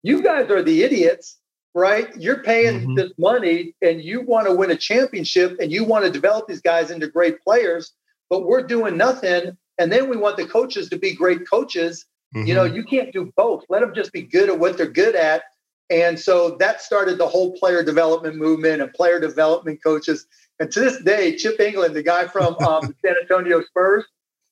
you 0.03 0.23
guys 0.23 0.51
are 0.51 0.63
the 0.63 0.83
idiots 0.83 1.39
right? 1.75 2.15
You're 2.17 2.43
paying 2.43 2.81
mm-hmm. 2.81 2.95
this 2.95 3.13
money 3.19 3.75
and 3.83 4.03
you 4.03 4.23
want 4.23 4.47
to 4.47 4.55
win 4.55 4.71
a 4.71 4.77
championship 4.77 5.59
and 5.61 5.73
you 5.73 5.85
want 5.85 6.05
to 6.05 6.11
develop 6.11 6.47
these 6.47 6.61
guys 6.61 6.91
into 6.91 7.09
great 7.09 7.41
players, 7.43 7.93
but 8.31 8.47
we're 8.47 8.63
doing 8.63 8.97
nothing. 8.97 9.57
And 9.79 9.93
then 9.93 10.09
we 10.09 10.17
want 10.17 10.37
the 10.37 10.47
coaches 10.47 10.89
to 10.91 10.99
be 10.99 11.15
great 11.15 11.49
coaches. 11.49 12.07
Mm-hmm. 12.35 12.47
You 12.47 12.55
know, 12.55 12.65
mm-hmm. 12.65 12.77
you 12.77 12.85
can't 12.85 13.13
do 13.13 13.33
both. 13.37 13.65
Let 13.69 13.81
them 13.81 13.95
just 13.95 14.13
be 14.13 14.23
good 14.23 14.49
at 14.49 14.59
what 14.59 14.77
they're 14.77 14.87
good 14.87 15.15
at. 15.15 15.45
And 15.91 16.19
so 16.19 16.57
that 16.59 16.81
started 16.81 17.19
the 17.19 17.29
whole 17.29 17.53
player 17.53 17.83
development 17.83 18.37
movement 18.37 18.81
and 18.81 18.93
player 18.93 19.21
development 19.21 19.83
coaches. 19.83 20.27
And 20.59 20.71
to 20.73 20.81
this 20.81 21.03
day, 21.03 21.37
Chip 21.37 21.59
Engelland, 21.59 21.95
the 21.95 22.03
guy 22.03 22.27
from 22.27 22.57
um, 22.67 22.87
the 22.87 22.95
San 23.05 23.15
Antonio 23.23 23.63
Spurs, 23.63 24.05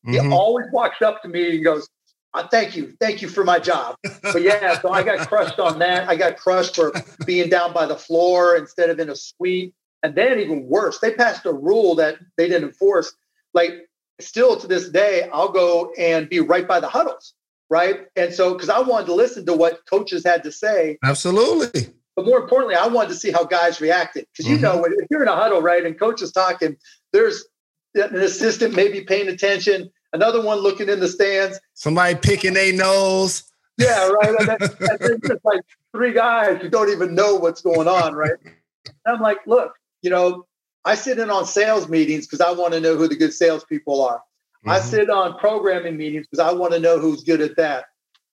mm-hmm. 0.07 0.13
he 0.13 0.33
always 0.33 0.67
walks 0.73 1.03
up 1.03 1.23
to 1.23 1.29
me 1.29 1.57
and 1.57 1.65
goes, 1.65 1.89
uh, 2.35 2.47
thank 2.49 2.75
you, 2.75 2.95
thank 2.99 3.21
you 3.21 3.29
for 3.29 3.45
my 3.45 3.59
job. 3.59 3.97
But 4.23 4.43
yeah, 4.43 4.81
so 4.81 4.91
I 4.91 5.03
got 5.03 5.29
crushed 5.29 5.59
on 5.59 5.79
that. 5.81 6.09
I 6.09 6.17
got 6.17 6.37
crushed 6.39 6.77
for 6.77 6.93
being 7.27 7.51
down 7.51 7.75
by 7.75 7.85
the 7.85 7.97
floor 7.97 8.57
instead 8.57 8.89
of 8.89 8.99
in 8.99 9.11
a 9.11 9.17
suite. 9.17 9.75
And 10.03 10.15
then 10.15 10.41
even 10.41 10.67
worse, 10.67 10.99
they 10.99 11.13
passed 11.13 11.47
a 11.47 11.53
rule 11.53 11.95
that 11.97 12.17
they 12.37 12.49
didn't 12.49 12.69
enforce. 12.69 13.15
Like 13.55 13.89
still 14.21 14.57
to 14.57 14.67
this 14.67 14.89
day, 14.89 15.29
I'll 15.33 15.53
go 15.53 15.93
and 15.99 16.29
be 16.29 16.41
right 16.41 16.67
by 16.67 16.81
the 16.81 16.89
huddles, 16.89 17.35
right? 17.73 18.07
And 18.17 18.35
so 18.35 18.53
because 18.53 18.69
I 18.69 18.81
wanted 18.81 19.07
to 19.07 19.15
listen 19.15 19.47
to 19.47 19.55
what 19.55 19.81
coaches 19.89 20.23
had 20.25 20.45
to 20.45 20.53
say. 20.53 20.99
Absolutely. 21.03 21.89
But 22.15 22.27
more 22.27 22.39
importantly, 22.39 22.77
I 22.77 22.87
wanted 22.87 23.09
to 23.09 23.15
see 23.15 23.31
how 23.31 23.45
guys 23.45 23.81
reacted. 23.81 24.27
Because 24.31 24.47
you 24.47 24.59
mm-hmm. 24.59 24.65
know, 24.65 24.85
if 24.85 25.07
you're 25.11 25.23
in 25.23 25.29
a 25.29 25.35
huddle, 25.35 25.63
right, 25.63 25.85
and 25.85 25.99
coach 25.99 26.21
is 26.21 26.31
talking, 26.31 26.77
there's 27.15 27.47
an 27.95 28.15
assistant 28.17 28.77
maybe 28.77 29.01
paying 29.01 29.29
attention 29.29 29.91
another 30.13 30.43
one 30.43 30.59
looking 30.59 30.91
in 30.91 31.01
the 31.01 31.09
stands. 31.09 31.59
Somebody 31.75 32.15
picking 32.15 32.55
their 32.55 32.73
nose. 32.73 33.45
Yeah, 33.79 34.09
right. 34.09 34.35
and, 34.39 34.49
then 35.01 35.21
just 35.27 35.45
like 35.45 35.61
three 35.93 36.13
guys 36.13 36.61
who 36.61 36.69
don't 36.69 36.91
even 36.91 37.15
know 37.15 37.37
what's 37.37 37.63
going 37.63 37.89
on, 37.89 38.15
right? 38.15 38.37
And 38.45 39.17
I'm 39.17 39.21
like, 39.21 39.39
look, 39.47 39.73
you 40.03 40.11
know, 40.11 40.47
I 40.85 40.95
sit 40.95 41.19
in 41.19 41.31
on 41.31 41.47
sales 41.47 41.89
meetings 41.89 42.27
because 42.27 42.41
I 42.41 42.51
want 42.53 42.75
to 42.75 42.81
know 42.81 42.97
who 42.97 43.09
the 43.09 43.17
good 43.17 43.33
salespeople 43.33 44.03
are. 44.05 44.23
Mm-hmm. 44.65 44.71
I 44.71 44.81
sit 44.81 45.11
on 45.11 45.39
programming 45.39 45.97
meetings 45.97 46.27
because 46.31 46.45
I 46.45 46.53
want 46.53 46.73
to 46.73 46.79
know 46.79 46.99
who's 46.99 47.25
good 47.25 47.41
at 47.41 47.57
that. 47.57 47.87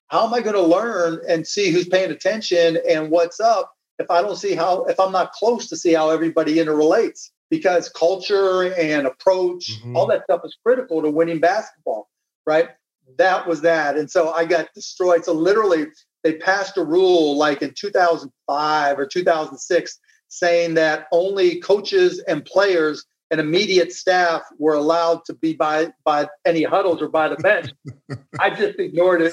How 0.08 0.26
am 0.26 0.34
I 0.34 0.42
going 0.42 0.56
to 0.56 0.62
learn 0.62 1.20
and 1.28 1.46
see 1.46 1.72
who's 1.72 1.88
paying 1.88 2.12
attention 2.12 2.80
and 2.88 3.10
what's 3.10 3.40
up 3.40 3.72
if 4.00 4.10
I 4.10 4.22
don't 4.22 4.38
see 4.38 4.56
how, 4.56 4.86
if 4.86 5.00
I'm 5.00 5.12
not 5.12 5.34
close 5.34 5.68
to 5.68 5.78
see 5.78 5.94
how 5.94 6.10
everybody 6.10 6.56
interrelates, 6.56 7.32
because 7.50 7.90
culture 7.90 8.74
and 8.74 9.08
approach, 9.08 9.72
mm-hmm. 9.72 9.96
all 9.96 10.08
that 10.08 10.24
stuff 10.24 10.42
is 10.46 10.58
critical 10.64 11.02
to 11.02 11.12
winning 11.12 11.40
basketball, 11.40 12.10
right? 12.48 12.70
That 13.18 13.46
was 13.46 13.62
that. 13.62 13.98
And 13.98 14.10
so 14.10 14.32
I 14.32 14.46
got 14.46 14.74
destroyed. 14.74 15.26
So 15.26 15.34
literally, 15.34 15.88
they 16.24 16.36
passed 16.36 16.78
a 16.78 16.84
rule 16.84 17.38
like 17.38 17.62
in 17.62 17.74
2005 17.76 19.00
or 19.00 19.06
2006 19.06 20.00
saying 20.28 20.76
that 20.76 21.08
only 21.12 21.60
coaches 21.60 22.20
and 22.28 22.46
players 22.46 23.06
and 23.32 23.40
immediate 23.40 23.94
staff 23.94 24.42
were 24.58 24.74
allowed 24.74 25.24
to 25.26 25.34
be 25.34 25.54
by 25.54 25.92
by 26.04 26.28
any 26.46 26.64
huddles 26.64 27.02
or 27.02 27.10
by 27.10 27.28
the 27.28 27.36
bench. 27.38 27.72
I 28.40 28.50
just 28.50 28.80
ignored 28.80 29.22
it. 29.22 29.32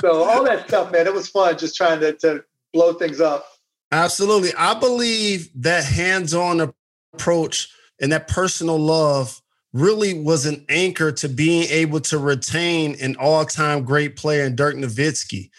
so 0.00 0.24
all 0.24 0.44
that 0.44 0.64
stuff, 0.66 0.90
man, 0.92 1.06
it 1.06 1.14
was 1.14 1.28
fun 1.28 1.56
just 1.58 1.76
trying 1.76 2.00
to, 2.00 2.12
to 2.14 2.44
blow 2.72 2.92
things 2.94 3.20
up. 3.20 3.46
Absolutely. 3.92 4.52
I 4.56 4.78
believe 4.78 5.50
that 5.62 5.84
hands-on 5.84 6.72
approach 7.14 7.68
and 8.00 8.12
that 8.12 8.28
personal 8.28 8.78
love 8.78 9.40
really 9.72 10.14
was 10.14 10.46
an 10.46 10.64
anchor 10.68 11.12
to 11.12 11.28
being 11.28 11.64
able 11.70 12.00
to 12.00 12.18
retain 12.18 12.96
an 13.00 13.16
all-time 13.18 13.84
great 13.84 14.16
player 14.16 14.44
in 14.44 14.56
Dirk 14.56 14.76
Nowitzki. 14.76 15.50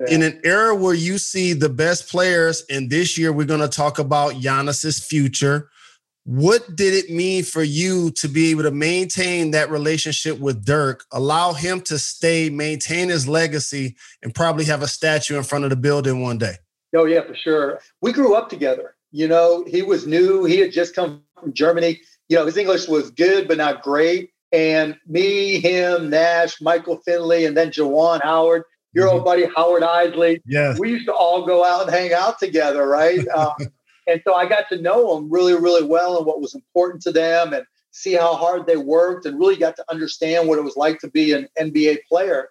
Yeah. 0.00 0.14
In 0.14 0.22
an 0.22 0.40
era 0.44 0.74
where 0.74 0.94
you 0.94 1.18
see 1.18 1.52
the 1.52 1.68
best 1.68 2.08
players, 2.08 2.64
and 2.70 2.88
this 2.88 3.18
year 3.18 3.32
we're 3.32 3.46
going 3.46 3.60
to 3.60 3.68
talk 3.68 3.98
about 3.98 4.34
Giannis's 4.34 5.04
future. 5.04 5.70
What 6.24 6.76
did 6.76 6.94
it 6.94 7.10
mean 7.10 7.44
for 7.44 7.62
you 7.62 8.10
to 8.12 8.28
be 8.28 8.50
able 8.50 8.62
to 8.62 8.70
maintain 8.70 9.50
that 9.50 9.70
relationship 9.70 10.38
with 10.38 10.64
Dirk, 10.64 11.04
allow 11.12 11.52
him 11.52 11.80
to 11.82 11.98
stay, 11.98 12.50
maintain 12.50 13.08
his 13.08 13.26
legacy, 13.26 13.96
and 14.22 14.34
probably 14.34 14.64
have 14.66 14.82
a 14.82 14.88
statue 14.88 15.36
in 15.36 15.42
front 15.42 15.64
of 15.64 15.70
the 15.70 15.76
building 15.76 16.22
one 16.22 16.38
day? 16.38 16.54
Oh, 16.94 17.04
yeah, 17.04 17.26
for 17.26 17.34
sure. 17.34 17.80
We 18.00 18.12
grew 18.12 18.34
up 18.34 18.48
together. 18.48 18.96
You 19.12 19.28
know, 19.28 19.64
he 19.66 19.82
was 19.82 20.06
new. 20.06 20.44
He 20.44 20.58
had 20.58 20.72
just 20.72 20.94
come 20.94 21.22
from 21.38 21.52
Germany 21.52 22.00
you 22.30 22.36
know, 22.36 22.46
his 22.46 22.56
English 22.56 22.86
was 22.86 23.10
good, 23.10 23.48
but 23.48 23.58
not 23.58 23.82
great. 23.82 24.30
And 24.52 24.96
me, 25.06 25.60
him, 25.60 26.10
Nash, 26.10 26.60
Michael 26.60 26.98
Finley, 27.04 27.44
and 27.44 27.56
then 27.56 27.70
Juwan 27.70 28.22
Howard, 28.22 28.62
your 28.92 29.06
mm-hmm. 29.06 29.16
old 29.16 29.24
buddy 29.24 29.46
Howard 29.56 29.82
Eisley. 29.82 30.40
Yeah. 30.46 30.76
We 30.78 30.90
used 30.90 31.06
to 31.06 31.14
all 31.14 31.46
go 31.46 31.64
out 31.64 31.82
and 31.82 31.90
hang 31.90 32.12
out 32.12 32.38
together, 32.38 32.86
right? 32.86 33.26
um, 33.36 33.54
and 34.06 34.20
so 34.26 34.34
I 34.34 34.46
got 34.46 34.68
to 34.70 34.80
know 34.80 35.14
them 35.14 35.30
really, 35.30 35.54
really 35.54 35.84
well 35.84 36.18
and 36.18 36.26
what 36.26 36.40
was 36.40 36.54
important 36.54 37.02
to 37.02 37.12
them 37.12 37.52
and 37.52 37.64
see 37.92 38.14
how 38.14 38.34
hard 38.34 38.66
they 38.66 38.76
worked 38.76 39.26
and 39.26 39.38
really 39.38 39.56
got 39.56 39.76
to 39.76 39.84
understand 39.90 40.48
what 40.48 40.58
it 40.58 40.62
was 40.62 40.76
like 40.76 40.98
to 41.00 41.10
be 41.10 41.32
an 41.32 41.48
NBA 41.58 41.98
player. 42.08 42.48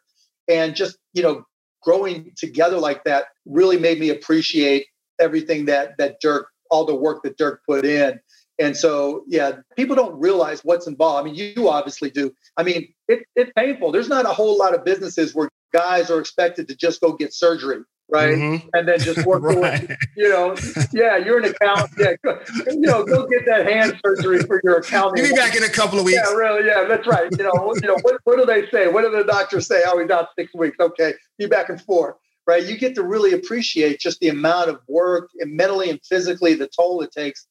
And 0.48 0.76
just, 0.76 0.98
you 1.14 1.22
know, 1.22 1.44
growing 1.82 2.32
together 2.36 2.78
like 2.78 3.04
that 3.06 3.26
really 3.46 3.78
made 3.78 4.00
me 4.00 4.10
appreciate 4.10 4.86
everything 5.20 5.66
that 5.66 5.98
that 5.98 6.20
Dirk, 6.22 6.48
all 6.72 6.86
the 6.86 6.96
work 6.96 7.24
that 7.24 7.38
Dirk 7.38 7.62
put 7.68 7.86
in. 7.86 8.20
And 8.60 8.76
so, 8.76 9.24
yeah, 9.28 9.54
people 9.78 9.96
don't 9.96 10.20
realize 10.20 10.62
what's 10.66 10.88
involved. 10.88 11.28
I 11.28 11.32
mean, 11.32 11.54
you 11.56 11.70
obviously 11.70 12.10
do. 12.10 12.32
I 12.58 12.64
mean, 12.64 12.94
it, 13.08 13.24
it's 13.36 13.52
painful. 13.56 13.92
There's 13.92 14.10
not 14.10 14.26
a 14.26 14.34
whole 14.34 14.58
lot 14.58 14.76
of 14.76 14.84
businesses 14.84 15.34
where 15.34 15.50
guys 15.74 16.10
are 16.10 16.20
expected 16.20 16.68
to 16.68 16.76
just 16.76 17.02
go 17.02 17.14
get 17.14 17.34
surgery, 17.34 17.84
right? 18.10 18.36
Mm-hmm. 18.36 18.68
And 18.74 18.88
then 18.88 19.00
just 19.00 19.26
work 19.26 19.44
right. 19.44 19.90
you 20.16 20.30
know, 20.30 20.56
yeah, 20.94 21.18
you're 21.18 21.40
an 21.40 21.46
accountant. 21.46 21.92
Yeah, 21.98 22.14
go, 22.24 22.40
you 22.68 22.82
know, 22.82 23.04
go 23.04 23.28
get 23.28 23.46
that 23.46 23.66
hand 23.66 24.00
surgery 24.06 24.40
for 24.40 24.62
your 24.64 24.78
accounting. 24.78 25.24
You'll 25.24 25.36
be 25.36 25.40
back 25.40 25.56
in 25.56 25.64
a 25.64 25.70
couple 25.70 26.00
of 26.00 26.06
weeks. 26.06 26.20
Yeah, 26.24 26.34
really. 26.34 26.66
Yeah, 26.66 26.86
that's 26.88 27.08
right. 27.08 27.30
You 27.32 27.44
know, 27.44 27.74
you 27.82 27.88
know, 27.88 27.98
what, 28.02 28.20
what 28.24 28.38
do 28.38 28.46
they 28.46 28.70
say? 28.70 28.88
What 28.88 29.04
do 29.04 29.12
the 29.12 29.24
doctors 29.24 29.68
say? 29.68 29.84
Oh, 29.86 30.00
he's 30.00 30.10
out 30.10 30.30
six 30.38 30.54
weeks. 30.54 30.78
Okay, 30.80 31.14
be 31.38 31.46
back 31.46 31.70
and 31.70 31.82
forth. 31.82 32.16
Right, 32.48 32.66
you 32.66 32.80
get 32.80 32.96
to 32.96 33.04
really 33.04 33.34
appreciate 33.34 34.00
just 34.00 34.20
the 34.22 34.30
amount 34.30 34.70
of 34.72 34.80
work 34.88 35.30
and 35.40 35.56
mentally 35.56 35.92
and 35.92 36.00
physically 36.04 36.56
the 36.56 36.68
toll 36.68 37.02
it 37.02 37.12
takes 37.12 37.46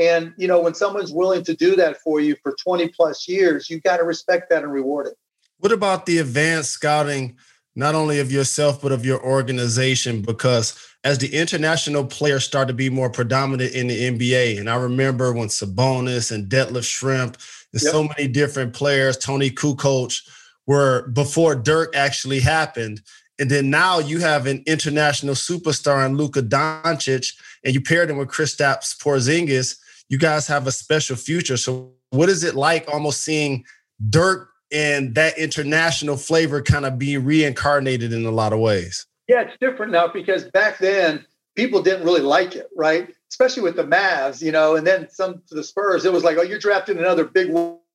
and 0.00 0.32
you 0.38 0.48
know, 0.48 0.60
when 0.60 0.74
someone's 0.74 1.12
willing 1.12 1.44
to 1.44 1.54
do 1.54 1.76
that 1.76 1.98
for 1.98 2.20
you 2.20 2.34
for 2.42 2.56
20 2.64 2.88
plus 2.88 3.28
years, 3.28 3.68
you've 3.68 3.82
got 3.82 3.98
to 3.98 4.04
respect 4.04 4.48
that 4.48 4.62
and 4.62 4.72
reward 4.72 5.06
it. 5.06 5.14
What 5.58 5.72
about 5.72 6.06
the 6.06 6.18
advanced 6.18 6.70
scouting, 6.70 7.36
not 7.76 7.94
only 7.94 8.18
of 8.18 8.32
yourself 8.32 8.82
but 8.82 8.92
of 8.92 9.04
your 9.04 9.22
organization? 9.24 10.22
Because 10.22 10.78
as 11.04 11.18
the 11.18 11.34
international 11.34 12.04
players 12.04 12.44
start 12.44 12.68
to 12.68 12.74
be 12.74 12.90
more 12.90 13.10
predominant 13.10 13.74
in 13.74 13.86
the 13.88 14.10
NBA, 14.10 14.58
and 14.58 14.68
I 14.68 14.76
remember 14.76 15.32
when 15.32 15.48
Sabonis 15.48 16.32
and 16.32 16.48
Detlef 16.48 16.84
Schrempf 16.84 17.64
and 17.72 17.82
yep. 17.82 17.92
so 17.92 18.04
many 18.04 18.28
different 18.28 18.74
players, 18.74 19.16
Toni 19.16 19.50
Kukoc, 19.50 20.20
were 20.66 21.08
before 21.08 21.54
Dirk 21.54 21.94
actually 21.96 22.40
happened. 22.40 23.00
And 23.38 23.50
then 23.50 23.70
now 23.70 24.00
you 24.00 24.18
have 24.18 24.46
an 24.46 24.62
international 24.66 25.34
superstar 25.34 26.04
in 26.04 26.16
Luka 26.16 26.42
Doncic, 26.42 27.34
and 27.64 27.74
you 27.74 27.80
paired 27.80 28.10
him 28.10 28.18
with 28.18 28.28
Kristaps 28.28 28.98
Porzingis 28.98 29.76
you 30.10 30.18
guys 30.18 30.46
have 30.48 30.66
a 30.66 30.72
special 30.72 31.16
future. 31.16 31.56
So, 31.56 31.92
what 32.10 32.28
is 32.28 32.44
it 32.44 32.54
like 32.54 32.86
almost 32.92 33.22
seeing 33.22 33.64
Dirk 34.10 34.49
and 34.72 35.14
that 35.14 35.38
international 35.38 36.16
flavor 36.16 36.62
kind 36.62 36.86
of 36.86 36.98
be 36.98 37.16
reincarnated 37.16 38.12
in 38.12 38.24
a 38.26 38.30
lot 38.30 38.52
of 38.52 38.58
ways? 38.58 39.06
Yeah, 39.28 39.42
it's 39.42 39.56
different 39.60 39.92
now 39.92 40.08
because 40.08 40.44
back 40.44 40.78
then 40.78 41.24
people 41.54 41.82
didn't 41.82 42.04
really 42.04 42.20
like 42.20 42.56
it, 42.56 42.68
right? 42.76 43.08
Especially 43.28 43.62
with 43.62 43.76
the 43.76 43.84
Mavs, 43.84 44.42
you 44.42 44.52
know, 44.52 44.76
and 44.76 44.86
then 44.86 45.08
some 45.10 45.42
to 45.48 45.54
the 45.54 45.62
Spurs, 45.64 46.04
it 46.04 46.12
was 46.12 46.24
like, 46.24 46.36
oh, 46.38 46.42
you're 46.42 46.58
drafting 46.58 46.98
another 46.98 47.24
big 47.24 47.50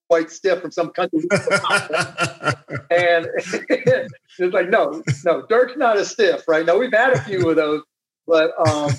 white 0.07 0.29
stiff 0.29 0.61
from 0.61 0.71
some 0.71 0.91
country. 0.91 1.19
and 1.31 3.27
it's 3.37 4.53
like, 4.53 4.69
no, 4.69 5.03
no, 5.25 5.45
Dirk's 5.47 5.77
not 5.77 5.97
a 5.97 6.05
stiff, 6.05 6.47
right? 6.47 6.65
Now 6.65 6.77
we've 6.77 6.93
had 6.93 7.13
a 7.13 7.21
few 7.21 7.49
of 7.49 7.55
those, 7.55 7.81
but 8.27 8.51
um, 8.67 8.91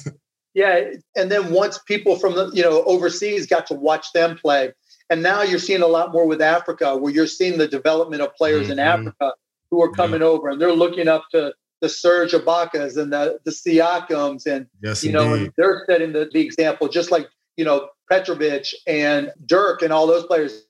yeah, 0.54 0.92
and 1.14 1.30
then 1.30 1.52
once 1.52 1.78
people 1.78 2.16
from 2.16 2.34
the 2.34 2.50
you 2.52 2.62
know 2.62 2.82
overseas 2.84 3.46
got 3.46 3.66
to 3.66 3.74
watch 3.74 4.12
them 4.12 4.38
play, 4.38 4.72
and 5.10 5.22
now 5.22 5.42
you're 5.42 5.58
seeing 5.58 5.82
a 5.82 5.86
lot 5.86 6.12
more 6.12 6.26
with 6.26 6.42
Africa, 6.42 6.96
where 6.96 7.12
you're 7.12 7.26
seeing 7.26 7.58
the 7.58 7.68
development 7.68 8.22
of 8.22 8.34
players 8.34 8.64
mm-hmm. 8.64 8.72
in 8.72 8.78
Africa 8.78 9.32
who 9.70 9.82
are 9.82 9.90
coming 9.90 10.20
yeah. 10.20 10.26
over, 10.26 10.48
and 10.48 10.60
they're 10.60 10.72
looking 10.72 11.08
up 11.08 11.24
to 11.32 11.52
the 11.80 11.88
Serge 11.88 12.32
Ibakas 12.32 12.96
and 12.96 13.12
the 13.12 13.38
the 13.44 13.50
Siakams, 13.50 14.46
and 14.46 14.66
yes, 14.82 15.04
you 15.04 15.12
know, 15.12 15.34
and 15.34 15.52
they're 15.56 15.84
setting 15.86 16.12
the, 16.12 16.28
the 16.32 16.40
example, 16.40 16.88
just 16.88 17.10
like 17.10 17.28
you 17.56 17.64
know 17.64 17.88
Petrovic 18.10 18.66
and 18.86 19.32
Dirk 19.46 19.82
and 19.82 19.92
all 19.92 20.06
those 20.06 20.26
players 20.26 20.64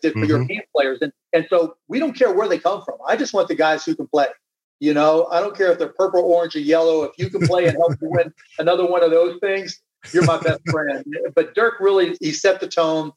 did 0.00 0.12
for 0.12 0.20
mm-hmm. 0.20 0.30
European 0.30 0.62
players, 0.74 0.98
and 1.02 1.12
and 1.32 1.46
so 1.50 1.76
we 1.88 1.98
don't 1.98 2.14
care 2.14 2.32
where 2.32 2.48
they 2.48 2.58
come 2.58 2.82
from. 2.82 2.98
I 3.06 3.16
just 3.16 3.34
want 3.34 3.48
the 3.48 3.54
guys 3.54 3.84
who 3.84 3.94
can 3.94 4.06
play. 4.06 4.26
You 4.80 4.94
know, 4.94 5.28
I 5.30 5.40
don't 5.40 5.56
care 5.56 5.70
if 5.70 5.78
they're 5.78 5.92
purple, 5.92 6.22
orange, 6.22 6.56
or 6.56 6.60
yellow. 6.60 7.04
If 7.04 7.12
you 7.16 7.30
can 7.30 7.46
play 7.46 7.66
and 7.66 7.76
help 7.76 7.92
you 8.02 8.10
win 8.10 8.32
another 8.58 8.84
one 8.84 9.04
of 9.04 9.12
those 9.12 9.38
things, 9.40 9.80
you're 10.12 10.24
my 10.24 10.38
best 10.38 10.60
friend. 10.70 11.04
But 11.36 11.54
Dirk 11.54 11.74
really 11.80 12.16
he 12.20 12.32
set 12.32 12.60
the 12.60 12.66
tone, 12.66 13.12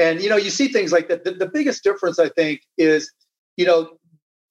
and 0.00 0.22
you 0.22 0.28
know 0.28 0.36
you 0.36 0.50
see 0.50 0.68
things 0.68 0.90
like 0.90 1.08
that. 1.08 1.24
The, 1.24 1.32
the 1.32 1.46
biggest 1.46 1.84
difference 1.84 2.18
I 2.18 2.30
think 2.30 2.62
is, 2.78 3.12
you 3.56 3.66
know, 3.66 3.98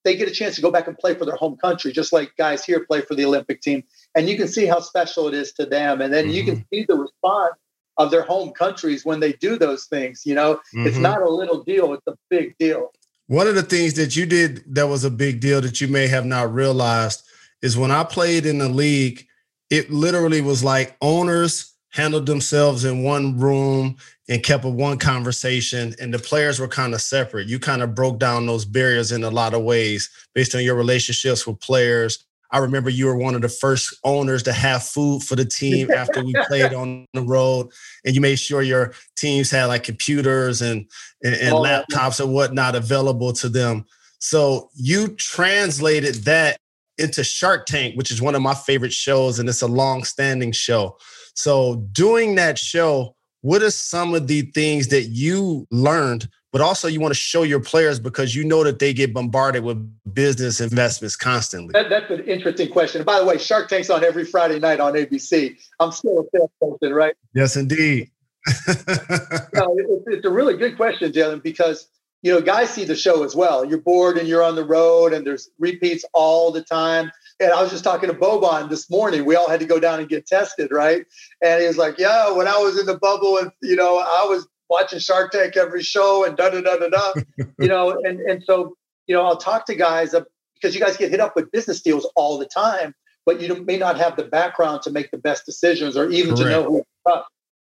they 0.05 0.15
get 0.15 0.29
a 0.29 0.31
chance 0.31 0.55
to 0.55 0.61
go 0.61 0.71
back 0.71 0.87
and 0.87 0.97
play 0.97 1.15
for 1.15 1.25
their 1.25 1.35
home 1.35 1.57
country, 1.57 1.91
just 1.91 2.13
like 2.13 2.31
guys 2.37 2.63
here 2.63 2.85
play 2.85 3.01
for 3.01 3.15
the 3.15 3.25
Olympic 3.25 3.61
team, 3.61 3.83
and 4.15 4.29
you 4.29 4.37
can 4.37 4.47
see 4.47 4.65
how 4.65 4.79
special 4.79 5.27
it 5.27 5.33
is 5.33 5.51
to 5.53 5.65
them, 5.65 6.01
and 6.01 6.13
then 6.13 6.25
mm-hmm. 6.25 6.33
you 6.33 6.43
can 6.45 6.55
mm-hmm. 6.57 6.75
see 6.75 6.85
the 6.87 6.95
response 6.95 7.55
of 7.97 8.11
their 8.11 8.21
home 8.21 8.51
countries 8.51 9.03
when 9.03 9.19
they 9.19 9.33
do 9.33 9.57
those 9.57 9.85
things. 9.85 10.21
You 10.25 10.35
know, 10.35 10.55
mm-hmm. 10.55 10.87
it's 10.87 10.97
not 10.97 11.21
a 11.21 11.29
little 11.29 11.63
deal; 11.63 11.93
it's 11.93 12.07
a 12.07 12.15
big 12.29 12.55
deal. 12.59 12.91
One 13.27 13.47
of 13.47 13.55
the 13.55 13.63
things 13.63 13.95
that 13.95 14.15
you 14.15 14.25
did 14.25 14.63
that 14.75 14.87
was 14.87 15.03
a 15.03 15.11
big 15.11 15.39
deal 15.39 15.61
that 15.61 15.81
you 15.81 15.87
may 15.87 16.07
have 16.07 16.25
not 16.25 16.53
realized 16.53 17.23
is 17.61 17.77
when 17.77 17.91
I 17.91 18.03
played 18.03 18.45
in 18.45 18.59
the 18.59 18.69
league, 18.69 19.25
it 19.69 19.91
literally 19.91 20.41
was 20.41 20.63
like 20.63 20.95
owners 21.01 21.73
handled 21.91 22.25
themselves 22.25 22.85
in 22.85 23.03
one 23.03 23.37
room 23.39 23.97
and 24.27 24.43
kept 24.43 24.63
a 24.63 24.69
one 24.69 24.97
conversation 24.97 25.95
and 25.99 26.13
the 26.13 26.19
players 26.19 26.59
were 26.59 26.67
kind 26.67 26.93
of 26.93 27.01
separate. 27.01 27.47
You 27.47 27.59
kind 27.59 27.81
of 27.81 27.95
broke 27.95 28.19
down 28.19 28.45
those 28.45 28.65
barriers 28.65 29.11
in 29.11 29.23
a 29.23 29.29
lot 29.29 29.53
of 29.53 29.63
ways 29.63 30.09
based 30.35 30.53
on 30.53 30.63
your 30.63 30.75
relationships 30.75 31.47
with 31.47 31.59
players, 31.59 32.25
I 32.51 32.57
remember 32.57 32.89
you 32.89 33.05
were 33.05 33.15
one 33.15 33.35
of 33.35 33.41
the 33.41 33.49
first 33.49 33.95
owners 34.03 34.43
to 34.43 34.53
have 34.53 34.83
food 34.83 35.23
for 35.23 35.35
the 35.35 35.45
team 35.45 35.91
after 35.91 36.23
we 36.23 36.33
played 36.47 36.73
on 36.73 37.05
the 37.13 37.21
road, 37.21 37.69
and 38.03 38.15
you 38.15 38.21
made 38.21 38.39
sure 38.39 38.61
your 38.61 38.93
teams 39.15 39.51
had 39.51 39.65
like 39.65 39.83
computers 39.83 40.61
and 40.61 40.89
and, 41.23 41.35
and 41.35 41.53
oh, 41.53 41.61
laptops 41.61 42.19
and 42.19 42.33
whatnot 42.33 42.75
available 42.75 43.33
to 43.33 43.49
them. 43.49 43.85
So 44.19 44.69
you 44.75 45.09
translated 45.09 46.15
that 46.25 46.57
into 46.99 47.23
Shark 47.23 47.65
Tank, 47.65 47.95
which 47.95 48.11
is 48.11 48.21
one 48.21 48.35
of 48.35 48.41
my 48.41 48.53
favorite 48.53 48.93
shows, 48.93 49.39
and 49.39 49.47
it's 49.47 49.61
a 49.61 49.67
long-standing 49.67 50.51
show. 50.51 50.97
So 51.33 51.77
doing 51.91 52.35
that 52.35 52.57
show, 52.57 53.15
what 53.41 53.63
are 53.63 53.71
some 53.71 54.13
of 54.13 54.27
the 54.27 54.41
things 54.53 54.89
that 54.89 55.03
you 55.03 55.65
learned 55.71 56.27
but 56.51 56.61
also 56.61 56.87
you 56.87 56.99
want 56.99 57.13
to 57.13 57.19
show 57.19 57.43
your 57.43 57.59
players 57.59 57.99
because 57.99 58.35
you 58.35 58.43
know 58.43 58.63
that 58.63 58.79
they 58.79 58.93
get 58.93 59.13
bombarded 59.13 59.63
with 59.63 59.77
business 60.13 60.59
investments 60.59 61.15
constantly. 61.15 61.71
That, 61.73 61.89
that's 61.89 62.09
an 62.09 62.23
interesting 62.25 62.69
question. 62.69 63.03
By 63.03 63.19
the 63.19 63.25
way, 63.25 63.37
Shark 63.37 63.69
Tank's 63.69 63.89
on 63.89 64.03
every 64.03 64.25
Friday 64.25 64.59
night 64.59 64.79
on 64.79 64.93
ABC. 64.93 65.57
I'm 65.79 65.91
still 65.91 66.19
a 66.19 66.37
salesperson, 66.37 66.93
right? 66.93 67.15
Yes, 67.35 67.55
indeed. 67.55 68.09
no, 68.67 69.75
it, 69.77 70.03
it's 70.07 70.25
a 70.25 70.29
really 70.29 70.57
good 70.57 70.75
question, 70.75 71.11
Jalen, 71.11 71.43
because 71.43 71.87
you 72.21 72.31
know 72.33 72.41
guys 72.41 72.69
see 72.69 72.83
the 72.83 72.95
show 72.95 73.23
as 73.23 73.35
well. 73.35 73.63
You're 73.63 73.81
bored 73.81 74.17
and 74.17 74.27
you're 74.27 74.43
on 74.43 74.55
the 74.55 74.65
road, 74.65 75.13
and 75.13 75.25
there's 75.25 75.49
repeats 75.59 76.03
all 76.13 76.51
the 76.51 76.61
time. 76.61 77.11
And 77.39 77.51
I 77.53 77.61
was 77.61 77.71
just 77.71 77.83
talking 77.83 78.09
to 78.09 78.15
Boban 78.15 78.69
this 78.69 78.89
morning. 78.89 79.23
We 79.23 79.35
all 79.35 79.49
had 79.49 79.61
to 79.61 79.65
go 79.65 79.79
down 79.79 79.99
and 79.99 80.09
get 80.09 80.27
tested, 80.27 80.71
right? 80.71 81.05
And 81.41 81.61
he 81.61 81.67
was 81.67 81.77
like, 81.77 81.97
"Yeah, 81.97 82.31
when 82.31 82.47
I 82.47 82.57
was 82.57 82.79
in 82.79 82.85
the 82.85 82.97
bubble, 82.97 83.37
and 83.37 83.51
you 83.61 83.75
know, 83.75 83.99
I 83.99 84.25
was 84.27 84.47
watching 84.69 84.99
Shark 84.99 85.31
Tank 85.31 85.55
every 85.55 85.83
show, 85.83 86.25
and 86.25 86.35
da 86.35 86.49
da 86.49 86.61
da 86.61 86.77
da 86.77 86.89
da, 86.89 87.13
you 87.59 87.67
know." 87.67 88.01
And 88.03 88.19
and 88.21 88.43
so, 88.43 88.75
you 89.07 89.15
know, 89.15 89.23
I'll 89.23 89.37
talk 89.37 89.65
to 89.67 89.75
guys 89.75 90.13
because 90.55 90.75
you 90.75 90.81
guys 90.81 90.97
get 90.97 91.11
hit 91.11 91.21
up 91.21 91.35
with 91.35 91.49
business 91.51 91.81
deals 91.81 92.09
all 92.15 92.37
the 92.37 92.47
time, 92.47 92.93
but 93.25 93.39
you 93.39 93.63
may 93.63 93.77
not 93.77 93.97
have 93.97 94.17
the 94.17 94.25
background 94.25 94.81
to 94.81 94.91
make 94.91 95.09
the 95.11 95.17
best 95.17 95.45
decisions 95.45 95.95
or 95.95 96.09
even 96.09 96.35
Correct. 96.35 96.43
to 96.43 96.49
know 96.49 96.63
who. 97.05 97.23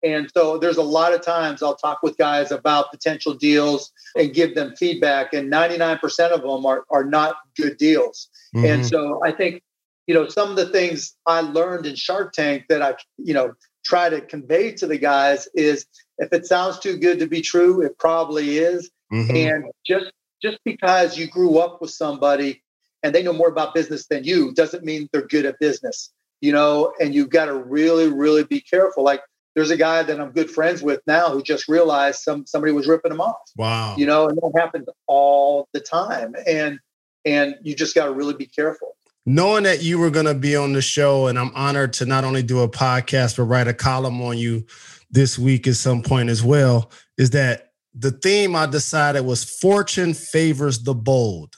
And 0.03 0.31
so 0.35 0.59
there's 0.59 0.79
a 0.79 0.83
lot 0.83 1.13
of 1.13 1.23
times 1.23 1.63
I'll 1.63 1.77
talk 1.77 2.03
with 2.03 2.17
guys 2.17 2.51
about 2.53 2.91
potential 2.91 3.35
deals 3.35 3.93
and 4.17 4.33
give 4.33 4.55
them 4.55 4.75
feedback, 4.77 5.35
and 5.35 5.53
99% 5.53 6.31
of 6.31 6.43
them 6.43 6.67
are, 6.67 6.85
are 6.91 7.05
not 7.05 7.37
good 7.57 7.77
deals. 7.77 8.29
Mm-hmm. 8.55 8.67
And 8.67 8.87
so 8.87 9.21
I 9.25 9.33
think, 9.33 9.63
you 10.07 10.15
know, 10.15 10.29
some 10.29 10.51
of 10.51 10.57
the 10.57 10.69
things 10.69 11.17
I 11.27 11.41
learned 11.41 11.87
in 11.87 11.95
Shark 11.97 12.33
Tank 12.33 12.65
that 12.69 12.83
I, 12.83 12.95
you 13.19 13.35
know, 13.35 13.53
try 13.85 14.09
to 14.09 14.21
convey 14.21 14.73
to 14.73 14.87
the 14.87 14.99
guys 14.99 15.49
is 15.55 15.87
if 16.19 16.33
it 16.33 16.47
sounds 16.47 16.79
too 16.79 16.97
good 16.97 17.19
to 17.19 17.27
be 17.27 17.41
true, 17.43 17.83
it 17.83 17.99
probably 17.99 18.59
is. 18.59 18.91
Mm-hmm. 19.13 19.37
And 19.37 19.65
just 19.87 20.13
just 20.43 20.59
because 20.65 21.19
you 21.19 21.27
grew 21.27 21.59
up 21.59 21.81
with 21.81 21.91
somebody 21.91 22.63
and 23.03 23.15
they 23.15 23.23
know 23.23 23.33
more 23.33 23.49
about 23.49 23.75
business 23.75 24.07
than 24.07 24.25
you 24.25 24.53
doesn't 24.53 24.85
mean 24.85 25.09
they're 25.13 25.27
good 25.27 25.45
at 25.45 25.59
business 25.59 26.13
you 26.41 26.53
know 26.53 26.93
and 27.01 27.15
you've 27.15 27.31
got 27.31 27.47
to 27.47 27.55
really 27.55 28.09
really 28.09 28.45
be 28.45 28.61
careful 28.61 29.05
like 29.05 29.21
there's 29.55 29.71
a 29.71 29.77
guy 29.77 30.03
that 30.03 30.21
I'm 30.21 30.31
good 30.31 30.51
friends 30.51 30.83
with 30.83 31.01
now 31.07 31.31
who 31.31 31.43
just 31.43 31.69
realized 31.69 32.21
some 32.21 32.47
somebody 32.47 32.73
was 32.73 32.87
ripping 32.87 33.13
him 33.13 33.21
off. 33.21 33.51
Wow. 33.57 33.97
You 33.97 34.07
know, 34.07 34.29
and 34.29 34.37
that 34.39 34.53
happens 34.57 34.87
all 35.07 35.69
the 35.73 35.81
time. 35.81 36.35
And 36.47 36.79
and 37.25 37.57
you 37.63 37.75
just 37.75 37.95
got 37.95 38.07
to 38.07 38.13
really 38.13 38.35
be 38.35 38.47
careful. 38.47 38.97
Knowing 39.27 39.65
that 39.65 39.83
you 39.83 39.99
were 39.99 40.11
going 40.11 40.27
to 40.27 40.35
be 40.35 40.57
on 40.57 40.73
the 40.73 40.81
show, 40.81 41.27
and 41.27 41.39
I'm 41.39 41.53
honored 41.55 41.93
to 41.95 42.07
not 42.07 42.25
only 42.25 42.43
do 42.43 42.61
a 42.61 42.69
podcast 42.69 43.37
but 43.37 43.45
write 43.45 43.69
a 43.69 43.75
column 43.75 44.23
on 44.23 44.39
you 44.39 44.65
this 45.11 45.39
week 45.39 45.67
at 45.67 45.77
some 45.77 46.03
point 46.03 46.31
as 46.31 46.43
well, 46.43 46.91
is 47.19 47.31
that 47.31 47.73
the 47.95 48.13
theme 48.13 48.57
I 48.57 48.67
decided 48.67 49.23
was 49.23 49.45
fortune 49.45 50.15
favors 50.15 50.83
the 50.83 50.95
bold. 50.95 51.57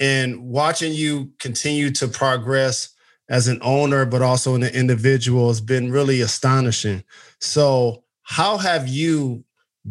And 0.00 0.44
watching 0.44 0.92
you 0.92 1.32
continue 1.38 1.90
to 1.92 2.08
progress 2.08 2.93
as 3.28 3.48
an 3.48 3.58
owner, 3.62 4.04
but 4.04 4.22
also 4.22 4.54
an 4.54 4.64
individual 4.64 5.48
has 5.48 5.60
been 5.60 5.90
really 5.90 6.20
astonishing. 6.20 7.02
So, 7.40 8.04
how 8.22 8.58
have 8.58 8.88
you, 8.88 9.44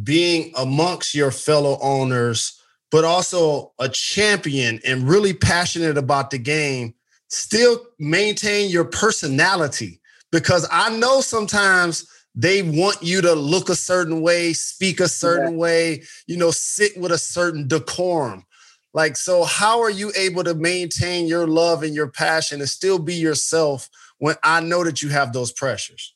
being 0.04 0.52
amongst 0.58 1.14
your 1.14 1.32
fellow 1.32 1.78
owners, 1.82 2.60
but 2.92 3.04
also 3.04 3.74
a 3.80 3.90
champion 3.90 4.80
and 4.86 5.08
really 5.08 5.34
passionate 5.34 5.98
about 5.98 6.32
the 6.32 6.40
game, 6.40 6.96
still 7.28 7.86
maintain 8.00 8.70
your 8.70 8.86
personality? 8.86 10.00
Because 10.32 10.68
I 10.72 10.96
know 10.98 11.22
sometimes 11.22 12.08
they 12.36 12.64
want 12.64 13.02
you 13.04 13.22
to 13.22 13.34
look 13.34 13.70
a 13.70 13.76
certain 13.76 14.22
way, 14.22 14.54
speak 14.54 15.00
a 15.00 15.08
certain 15.08 15.54
yeah. 15.54 15.60
way, 15.60 16.04
you 16.26 16.38
know, 16.38 16.52
sit 16.52 16.98
with 16.98 17.12
a 17.12 17.18
certain 17.18 17.68
decorum. 17.68 18.46
Like, 18.94 19.18
so 19.18 19.44
how 19.44 19.82
are 19.82 19.90
you 19.90 20.12
able 20.16 20.44
to 20.44 20.54
maintain 20.54 21.26
your 21.26 21.48
love 21.48 21.82
and 21.82 21.96
your 21.96 22.08
passion 22.08 22.60
and 22.60 22.70
still 22.70 23.00
be 23.00 23.16
yourself 23.16 23.90
when 24.20 24.36
I 24.44 24.62
know 24.62 24.84
that 24.84 25.02
you 25.02 25.10
have 25.10 25.34
those 25.34 25.52
pressures? 25.52 26.14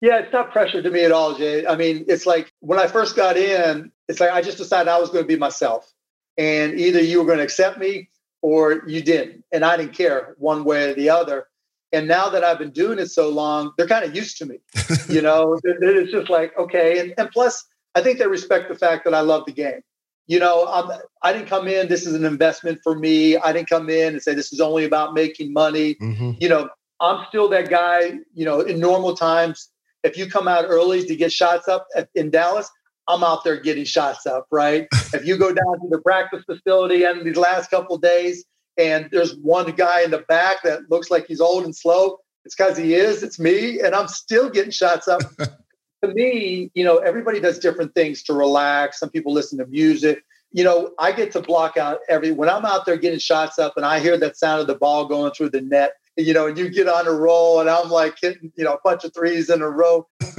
Yeah, 0.00 0.18
it's 0.18 0.32
not 0.32 0.50
pressure 0.50 0.82
to 0.82 0.90
me 0.90 1.04
at 1.04 1.12
all, 1.12 1.34
Jay. 1.34 1.66
I 1.66 1.76
mean, 1.76 2.04
it's 2.08 2.26
like 2.26 2.52
when 2.60 2.78
I 2.78 2.86
first 2.86 3.16
got 3.16 3.36
in, 3.36 3.90
it's 4.08 4.20
like 4.20 4.30
I 4.30 4.40
just 4.40 4.58
decided 4.58 4.88
I 4.88 4.98
was 4.98 5.10
going 5.10 5.24
to 5.24 5.28
be 5.28 5.36
myself. 5.36 5.92
And 6.38 6.78
either 6.78 7.00
you 7.00 7.18
were 7.18 7.26
going 7.26 7.38
to 7.38 7.44
accept 7.44 7.78
me 7.78 8.08
or 8.42 8.82
you 8.86 9.02
didn't. 9.02 9.44
And 9.52 9.64
I 9.64 9.76
didn't 9.76 9.94
care 9.94 10.34
one 10.38 10.64
way 10.64 10.90
or 10.90 10.94
the 10.94 11.10
other. 11.10 11.48
And 11.92 12.06
now 12.06 12.28
that 12.28 12.44
I've 12.44 12.58
been 12.58 12.72
doing 12.72 12.98
it 12.98 13.06
so 13.08 13.28
long, 13.28 13.72
they're 13.76 13.86
kind 13.86 14.04
of 14.04 14.14
used 14.14 14.38
to 14.38 14.46
me. 14.46 14.58
you 15.08 15.22
know, 15.22 15.58
it's 15.64 16.12
just 16.12 16.28
like, 16.28 16.56
okay. 16.58 16.98
And, 16.98 17.14
and 17.16 17.30
plus, 17.30 17.64
I 17.94 18.02
think 18.02 18.18
they 18.18 18.26
respect 18.26 18.68
the 18.68 18.74
fact 18.74 19.04
that 19.04 19.14
I 19.14 19.20
love 19.20 19.44
the 19.46 19.52
game 19.52 19.80
you 20.26 20.38
know, 20.38 20.66
I'm, 20.66 20.90
I 21.22 21.32
didn't 21.32 21.48
come 21.48 21.68
in, 21.68 21.88
this 21.88 22.06
is 22.06 22.14
an 22.14 22.24
investment 22.24 22.80
for 22.82 22.96
me. 22.96 23.36
I 23.36 23.52
didn't 23.52 23.68
come 23.68 23.88
in 23.88 24.14
and 24.14 24.22
say 24.22 24.34
this 24.34 24.52
is 24.52 24.60
only 24.60 24.84
about 24.84 25.14
making 25.14 25.52
money. 25.52 25.94
Mm-hmm. 25.96 26.32
You 26.40 26.48
know, 26.48 26.68
I'm 27.00 27.24
still 27.28 27.48
that 27.50 27.70
guy, 27.70 28.18
you 28.34 28.44
know, 28.44 28.60
in 28.60 28.80
normal 28.80 29.16
times, 29.16 29.70
if 30.02 30.16
you 30.16 30.28
come 30.28 30.48
out 30.48 30.64
early 30.68 31.04
to 31.04 31.16
get 31.16 31.32
shots 31.32 31.68
up 31.68 31.86
at, 31.94 32.08
in 32.14 32.30
Dallas, 32.30 32.70
I'm 33.08 33.22
out 33.22 33.44
there 33.44 33.60
getting 33.60 33.84
shots 33.84 34.26
up, 34.26 34.46
right? 34.50 34.88
if 35.14 35.24
you 35.24 35.36
go 35.36 35.52
down 35.52 35.80
to 35.80 35.88
the 35.90 36.00
practice 36.00 36.42
facility 36.44 37.04
and 37.04 37.24
these 37.24 37.36
last 37.36 37.70
couple 37.70 37.96
days 37.98 38.44
and 38.78 39.08
there's 39.12 39.36
one 39.36 39.70
guy 39.72 40.02
in 40.02 40.10
the 40.10 40.24
back 40.28 40.62
that 40.64 40.90
looks 40.90 41.10
like 41.10 41.26
he's 41.26 41.40
old 41.40 41.64
and 41.64 41.74
slow, 41.74 42.18
it's 42.44 42.54
because 42.54 42.76
he 42.76 42.94
is, 42.94 43.22
it's 43.22 43.38
me, 43.38 43.80
and 43.80 43.94
I'm 43.94 44.08
still 44.08 44.50
getting 44.50 44.70
shots 44.70 45.08
up. 45.08 45.22
to 46.06 46.14
me, 46.14 46.70
you 46.74 46.84
know, 46.84 46.98
everybody 46.98 47.40
does 47.40 47.58
different 47.58 47.94
things 47.94 48.22
to 48.24 48.34
relax. 48.34 48.98
Some 48.98 49.10
people 49.10 49.32
listen 49.32 49.58
to 49.58 49.66
music. 49.66 50.22
You 50.52 50.64
know, 50.64 50.92
I 50.98 51.12
get 51.12 51.32
to 51.32 51.40
block 51.40 51.76
out 51.76 51.98
every 52.08 52.32
when 52.32 52.48
I'm 52.48 52.64
out 52.64 52.86
there 52.86 52.96
getting 52.96 53.18
shots 53.18 53.58
up 53.58 53.74
and 53.76 53.84
I 53.84 53.98
hear 53.98 54.16
that 54.18 54.36
sound 54.36 54.60
of 54.60 54.66
the 54.66 54.76
ball 54.76 55.06
going 55.06 55.32
through 55.32 55.50
the 55.50 55.60
net, 55.60 55.92
you 56.16 56.32
know, 56.32 56.46
and 56.46 56.56
you 56.56 56.70
get 56.70 56.88
on 56.88 57.06
a 57.06 57.12
roll 57.12 57.60
and 57.60 57.68
I'm 57.68 57.90
like 57.90 58.16
hitting, 58.20 58.52
you 58.56 58.64
know, 58.64 58.74
a 58.74 58.78
bunch 58.82 59.04
of 59.04 59.12
threes 59.12 59.50
in 59.50 59.60
a 59.60 59.68
row. 59.68 60.06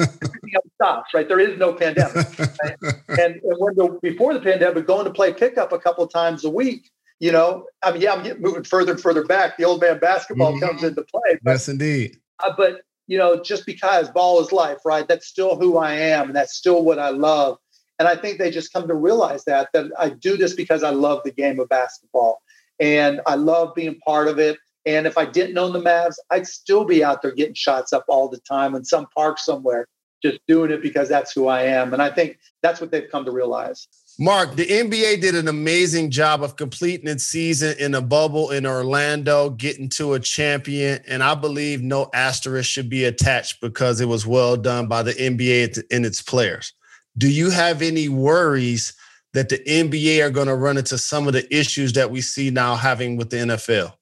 stops, 0.75 1.13
right? 1.13 1.27
There 1.27 1.39
is 1.39 1.57
no 1.57 1.73
pandemic. 1.73 2.15
Right? 2.39 2.77
and, 3.09 3.35
and 3.35 3.55
when 3.57 3.75
the 3.75 3.99
before 4.01 4.33
the 4.33 4.39
pandemic, 4.39 4.87
going 4.87 5.05
to 5.05 5.11
play 5.11 5.33
pickup 5.33 5.71
a 5.71 5.79
couple 5.79 6.03
of 6.03 6.11
times 6.11 6.45
a 6.45 6.49
week, 6.49 6.89
you 7.19 7.31
know, 7.31 7.65
I 7.81 7.91
mean, 7.91 8.01
yeah, 8.01 8.13
I'm 8.13 8.23
getting 8.23 8.41
moving 8.41 8.63
further 8.63 8.91
and 8.91 9.01
further 9.01 9.25
back. 9.25 9.57
The 9.57 9.65
old 9.65 9.81
man 9.81 9.99
basketball 9.99 10.53
mm-hmm. 10.53 10.65
comes 10.65 10.83
into 10.83 11.01
play. 11.03 11.39
But, 11.43 11.51
yes, 11.51 11.69
indeed. 11.69 12.17
Uh, 12.39 12.53
but 12.55 12.81
you 13.07 13.17
know, 13.17 13.41
just 13.41 13.65
because 13.65 14.09
ball 14.09 14.39
is 14.41 14.51
life, 14.51 14.79
right? 14.85 15.07
That's 15.07 15.27
still 15.27 15.55
who 15.55 15.77
I 15.77 15.93
am, 15.93 16.27
and 16.27 16.35
that's 16.35 16.55
still 16.55 16.83
what 16.83 16.99
I 16.99 17.09
love. 17.09 17.57
And 17.99 18.07
I 18.07 18.15
think 18.15 18.37
they 18.37 18.51
just 18.51 18.71
come 18.73 18.87
to 18.87 18.93
realize 18.93 19.43
that 19.45 19.69
that 19.73 19.91
I 19.97 20.09
do 20.09 20.37
this 20.37 20.53
because 20.53 20.83
I 20.83 20.91
love 20.91 21.21
the 21.23 21.31
game 21.31 21.59
of 21.59 21.69
basketball, 21.69 22.41
and 22.79 23.21
I 23.25 23.35
love 23.35 23.73
being 23.75 23.97
part 24.05 24.27
of 24.27 24.39
it. 24.39 24.57
And 24.85 25.05
if 25.05 25.17
I 25.17 25.25
didn't 25.25 25.57
own 25.57 25.73
the 25.73 25.81
Mavs, 25.81 26.15
I'd 26.29 26.47
still 26.47 26.85
be 26.85 27.03
out 27.03 27.21
there 27.21 27.33
getting 27.33 27.55
shots 27.55 27.91
up 27.91 28.05
all 28.07 28.29
the 28.29 28.39
time 28.39 28.75
in 28.75 28.85
some 28.85 29.07
park 29.13 29.37
somewhere, 29.37 29.87
just 30.23 30.39
doing 30.47 30.71
it 30.71 30.81
because 30.81 31.09
that's 31.09 31.33
who 31.33 31.47
I 31.47 31.63
am. 31.63 31.93
And 31.93 32.01
I 32.01 32.09
think 32.09 32.37
that's 32.61 32.79
what 32.79 32.91
they've 32.91 33.09
come 33.11 33.25
to 33.25 33.31
realize. 33.31 33.87
Mark, 34.19 34.55
the 34.55 34.65
NBA 34.65 35.21
did 35.21 35.35
an 35.35 35.47
amazing 35.47 36.09
job 36.09 36.41
of 36.41 36.55
completing 36.55 37.07
its 37.07 37.23
season 37.23 37.75
in 37.77 37.93
a 37.93 38.01
bubble 38.01 38.49
in 38.49 38.65
Orlando, 38.65 39.51
getting 39.51 39.89
to 39.89 40.13
a 40.13 40.19
champion. 40.19 40.99
And 41.07 41.21
I 41.21 41.35
believe 41.35 41.83
no 41.83 42.09
asterisk 42.15 42.67
should 42.67 42.89
be 42.89 43.05
attached 43.05 43.61
because 43.61 44.01
it 44.01 44.07
was 44.07 44.25
well 44.25 44.57
done 44.57 44.87
by 44.87 45.03
the 45.03 45.13
NBA 45.13 45.83
and 45.91 46.03
its 46.03 46.23
players. 46.23 46.73
Do 47.15 47.29
you 47.29 47.51
have 47.51 47.83
any 47.83 48.09
worries 48.09 48.93
that 49.33 49.49
the 49.49 49.59
NBA 49.59 50.25
are 50.25 50.31
going 50.31 50.47
to 50.47 50.55
run 50.55 50.77
into 50.77 50.97
some 50.97 51.27
of 51.27 51.33
the 51.33 51.55
issues 51.55 51.93
that 51.93 52.09
we 52.09 52.21
see 52.21 52.49
now 52.49 52.73
having 52.73 53.17
with 53.17 53.29
the 53.29 53.37
NFL? 53.37 53.93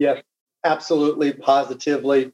Yes, 0.00 0.20
absolutely, 0.64 1.32
positively. 1.32 2.32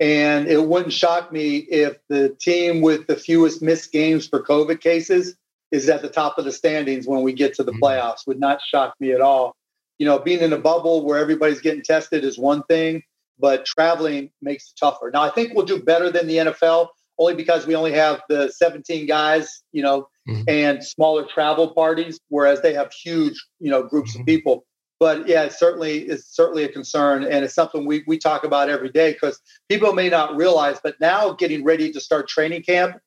And 0.00 0.48
it 0.48 0.66
wouldn't 0.66 0.94
shock 0.94 1.32
me 1.32 1.58
if 1.58 1.98
the 2.08 2.30
team 2.40 2.80
with 2.80 3.06
the 3.08 3.16
fewest 3.16 3.60
missed 3.60 3.92
games 3.92 4.26
for 4.26 4.42
COVID 4.42 4.80
cases 4.80 5.36
is 5.72 5.88
at 5.88 6.02
the 6.02 6.08
top 6.08 6.38
of 6.38 6.44
the 6.44 6.52
standings 6.52 7.06
when 7.08 7.22
we 7.22 7.32
get 7.32 7.54
to 7.54 7.64
the 7.64 7.72
mm-hmm. 7.72 7.82
playoffs. 7.82 8.26
Would 8.26 8.38
not 8.38 8.60
shock 8.62 8.94
me 9.00 9.12
at 9.12 9.20
all. 9.20 9.56
You 9.98 10.06
know, 10.06 10.18
being 10.18 10.40
in 10.40 10.52
a 10.52 10.58
bubble 10.58 11.04
where 11.04 11.18
everybody's 11.18 11.60
getting 11.60 11.82
tested 11.82 12.24
is 12.24 12.38
one 12.38 12.62
thing, 12.64 13.02
but 13.38 13.64
traveling 13.64 14.30
makes 14.40 14.70
it 14.70 14.78
tougher. 14.78 15.10
Now, 15.12 15.22
I 15.22 15.30
think 15.30 15.54
we'll 15.54 15.66
do 15.66 15.82
better 15.82 16.10
than 16.10 16.26
the 16.26 16.36
NFL 16.36 16.88
only 17.18 17.34
because 17.34 17.66
we 17.66 17.74
only 17.74 17.92
have 17.92 18.22
the 18.28 18.50
17 18.50 19.06
guys, 19.06 19.62
you 19.72 19.82
know, 19.82 20.08
mm-hmm. 20.28 20.42
and 20.48 20.82
smaller 20.82 21.26
travel 21.26 21.72
parties, 21.72 22.18
whereas 22.28 22.60
they 22.62 22.74
have 22.74 22.92
huge, 22.92 23.34
you 23.60 23.70
know, 23.70 23.82
groups 23.82 24.12
mm-hmm. 24.12 24.22
of 24.22 24.26
people. 24.26 24.64
But 24.98 25.26
yeah, 25.26 25.42
it 25.42 25.52
certainly 25.52 26.08
is 26.08 26.28
certainly 26.28 26.62
a 26.64 26.68
concern, 26.68 27.24
and 27.24 27.44
it's 27.44 27.54
something 27.54 27.84
we 27.84 28.04
we 28.06 28.18
talk 28.18 28.44
about 28.44 28.70
every 28.70 28.88
day 28.88 29.14
because 29.14 29.40
people 29.68 29.92
may 29.94 30.08
not 30.08 30.36
realize. 30.36 30.78
But 30.80 30.94
now, 31.00 31.32
getting 31.32 31.64
ready 31.64 31.90
to 31.90 32.00
start 32.00 32.28
training 32.28 32.62
camp 32.62 32.98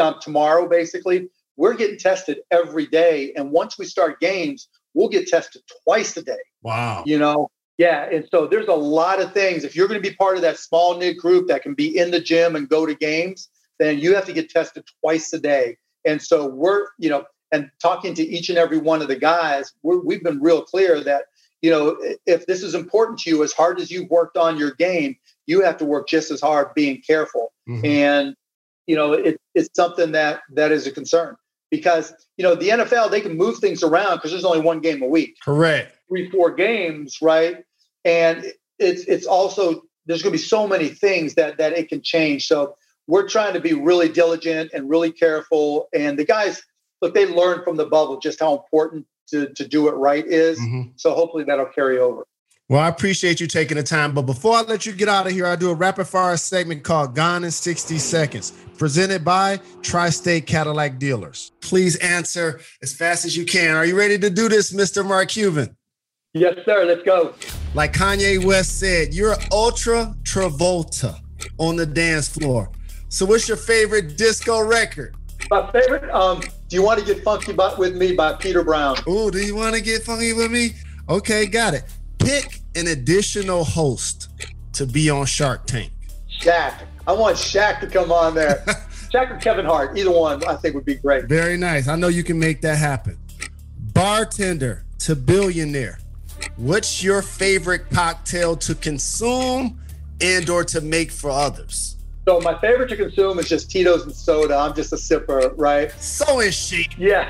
um, 0.00 0.14
tomorrow, 0.22 0.66
basically, 0.66 1.28
we're 1.56 1.74
getting 1.74 1.98
tested 1.98 2.38
every 2.50 2.86
day. 2.86 3.32
And 3.36 3.50
once 3.50 3.78
we 3.78 3.84
start 3.84 4.20
games, 4.20 4.68
we'll 4.94 5.08
get 5.08 5.28
tested 5.28 5.62
twice 5.84 6.16
a 6.16 6.22
day. 6.22 6.38
Wow. 6.62 7.02
You 7.06 7.18
know, 7.18 7.50
yeah. 7.78 8.08
And 8.10 8.26
so 8.30 8.46
there's 8.46 8.68
a 8.68 8.74
lot 8.74 9.20
of 9.20 9.32
things. 9.32 9.64
If 9.64 9.74
you're 9.74 9.88
going 9.88 10.02
to 10.02 10.08
be 10.08 10.14
part 10.14 10.36
of 10.36 10.42
that 10.42 10.58
small 10.58 10.96
knit 10.96 11.18
group 11.18 11.48
that 11.48 11.62
can 11.62 11.74
be 11.74 11.98
in 11.98 12.10
the 12.10 12.20
gym 12.20 12.56
and 12.56 12.68
go 12.68 12.86
to 12.86 12.94
games, 12.94 13.48
then 13.78 13.98
you 13.98 14.14
have 14.14 14.24
to 14.26 14.32
get 14.32 14.50
tested 14.50 14.84
twice 15.00 15.32
a 15.32 15.38
day. 15.38 15.76
And 16.04 16.20
so 16.20 16.46
we're, 16.46 16.86
you 16.98 17.10
know, 17.10 17.24
and 17.52 17.70
talking 17.80 18.14
to 18.14 18.22
each 18.22 18.48
and 18.48 18.58
every 18.58 18.78
one 18.78 19.02
of 19.02 19.08
the 19.08 19.16
guys, 19.16 19.72
we 19.82 20.14
have 20.14 20.22
been 20.22 20.40
real 20.40 20.62
clear 20.62 21.02
that, 21.04 21.24
you 21.60 21.70
know, 21.70 21.96
if 22.26 22.46
this 22.46 22.62
is 22.62 22.74
important 22.74 23.18
to 23.20 23.30
you, 23.30 23.42
as 23.44 23.52
hard 23.52 23.78
as 23.78 23.90
you've 23.90 24.10
worked 24.10 24.36
on 24.36 24.56
your 24.56 24.72
game, 24.72 25.16
you 25.46 25.62
have 25.62 25.76
to 25.78 25.84
work 25.84 26.08
just 26.08 26.30
as 26.30 26.40
hard 26.40 26.74
being 26.74 27.02
careful. 27.06 27.52
Mm-hmm. 27.68 27.84
And, 27.84 28.36
you 28.86 28.96
know, 28.96 29.12
it, 29.12 29.38
it's 29.54 29.68
something 29.76 30.12
that 30.12 30.40
that 30.54 30.72
is 30.72 30.86
a 30.86 30.90
concern 30.90 31.36
because 31.72 32.12
you 32.36 32.44
know 32.44 32.54
the 32.54 32.68
NFL 32.68 33.10
they 33.10 33.20
can 33.20 33.36
move 33.36 33.58
things 33.58 33.82
around 33.82 34.18
because 34.18 34.30
there's 34.30 34.44
only 34.44 34.60
one 34.60 34.78
game 34.78 35.02
a 35.02 35.06
week. 35.06 35.36
Correct. 35.42 35.96
Three, 36.08 36.30
four 36.30 36.54
games, 36.54 37.18
right? 37.20 37.64
And 38.04 38.44
it's 38.78 39.04
it's 39.06 39.26
also 39.26 39.82
there's 40.06 40.22
going 40.22 40.32
to 40.32 40.38
be 40.38 40.44
so 40.44 40.68
many 40.68 40.90
things 40.90 41.34
that 41.34 41.58
that 41.58 41.72
it 41.72 41.88
can 41.88 42.02
change. 42.02 42.46
So 42.46 42.76
we're 43.08 43.26
trying 43.26 43.54
to 43.54 43.60
be 43.60 43.72
really 43.72 44.08
diligent 44.08 44.70
and 44.74 44.88
really 44.88 45.10
careful. 45.10 45.88
And 45.94 46.16
the 46.18 46.24
guys, 46.24 46.62
look, 47.00 47.14
they 47.14 47.26
learned 47.26 47.64
from 47.64 47.76
the 47.76 47.86
bubble 47.86 48.20
just 48.20 48.38
how 48.38 48.54
important 48.54 49.06
to 49.28 49.52
to 49.54 49.66
do 49.66 49.88
it 49.88 49.92
right 49.92 50.26
is. 50.26 50.60
Mm-hmm. 50.60 50.90
So 50.96 51.14
hopefully 51.14 51.44
that'll 51.44 51.66
carry 51.66 51.98
over. 51.98 52.26
Well, 52.72 52.80
I 52.80 52.88
appreciate 52.88 53.38
you 53.38 53.46
taking 53.46 53.76
the 53.76 53.82
time. 53.82 54.14
But 54.14 54.22
before 54.22 54.56
I 54.56 54.62
let 54.62 54.86
you 54.86 54.92
get 54.94 55.06
out 55.06 55.26
of 55.26 55.32
here, 55.32 55.44
I 55.44 55.56
do 55.56 55.68
a 55.68 55.74
rapid 55.74 56.06
fire 56.06 56.38
segment 56.38 56.82
called 56.82 57.14
Gone 57.14 57.44
in 57.44 57.50
60 57.50 57.98
Seconds, 57.98 58.54
presented 58.78 59.22
by 59.22 59.60
Tri 59.82 60.08
State 60.08 60.46
Cadillac 60.46 60.98
Dealers. 60.98 61.52
Please 61.60 61.96
answer 61.96 62.62
as 62.82 62.94
fast 62.94 63.26
as 63.26 63.36
you 63.36 63.44
can. 63.44 63.76
Are 63.76 63.84
you 63.84 63.94
ready 63.94 64.18
to 64.18 64.30
do 64.30 64.48
this, 64.48 64.72
Mr. 64.72 65.06
Mark 65.06 65.28
Cuban? 65.28 65.76
Yes, 66.32 66.54
sir. 66.64 66.86
Let's 66.86 67.02
go. 67.02 67.34
Like 67.74 67.92
Kanye 67.92 68.42
West 68.42 68.80
said, 68.80 69.12
you're 69.12 69.36
ultra 69.52 70.16
Travolta 70.22 71.20
on 71.58 71.76
the 71.76 71.84
dance 71.84 72.26
floor. 72.26 72.70
So, 73.10 73.26
what's 73.26 73.48
your 73.48 73.58
favorite 73.58 74.16
disco 74.16 74.66
record? 74.66 75.14
My 75.50 75.70
favorite, 75.72 76.10
um, 76.10 76.40
Do 76.68 76.76
You 76.76 76.82
Want 76.84 77.00
to 77.00 77.04
Get 77.04 77.22
Funky 77.22 77.52
with 77.52 77.96
Me 77.96 78.14
by 78.14 78.32
Peter 78.32 78.64
Brown. 78.64 78.96
Oh, 79.06 79.30
do 79.30 79.44
you 79.44 79.56
want 79.56 79.74
to 79.74 79.82
get 79.82 80.04
funky 80.04 80.32
with 80.32 80.50
me? 80.50 80.70
Okay, 81.10 81.44
got 81.44 81.74
it. 81.74 81.84
Pick 82.18 82.61
an 82.74 82.86
additional 82.88 83.64
host 83.64 84.30
to 84.74 84.86
be 84.86 85.10
on 85.10 85.26
Shark 85.26 85.66
Tank. 85.66 85.92
Shaq. 86.40 86.74
I 87.06 87.12
want 87.12 87.36
Shaq 87.36 87.80
to 87.80 87.86
come 87.86 88.12
on 88.12 88.34
there. 88.34 88.62
Shaq 89.12 89.30
or 89.30 89.36
Kevin 89.38 89.66
Hart, 89.66 89.98
either 89.98 90.10
one 90.10 90.42
I 90.44 90.56
think 90.56 90.74
would 90.74 90.84
be 90.84 90.94
great. 90.94 91.26
Very 91.26 91.56
nice. 91.56 91.88
I 91.88 91.96
know 91.96 92.08
you 92.08 92.24
can 92.24 92.38
make 92.38 92.62
that 92.62 92.78
happen. 92.78 93.18
Bartender 93.92 94.84
to 95.00 95.14
billionaire. 95.14 95.98
What's 96.56 97.02
your 97.02 97.22
favorite 97.22 97.90
cocktail 97.90 98.56
to 98.56 98.74
consume 98.74 99.80
and 100.20 100.48
or 100.48 100.64
to 100.64 100.80
make 100.80 101.10
for 101.10 101.30
others? 101.30 101.96
So 102.24 102.40
my 102.40 102.58
favorite 102.60 102.88
to 102.90 102.96
consume 102.96 103.38
is 103.40 103.48
just 103.48 103.70
Tito's 103.70 104.04
and 104.04 104.14
soda. 104.14 104.56
I'm 104.56 104.74
just 104.74 104.92
a 104.92 104.96
sipper, 104.96 105.52
right? 105.56 105.90
So 106.00 106.40
is 106.40 106.54
she. 106.54 106.88
Yeah, 106.96 107.26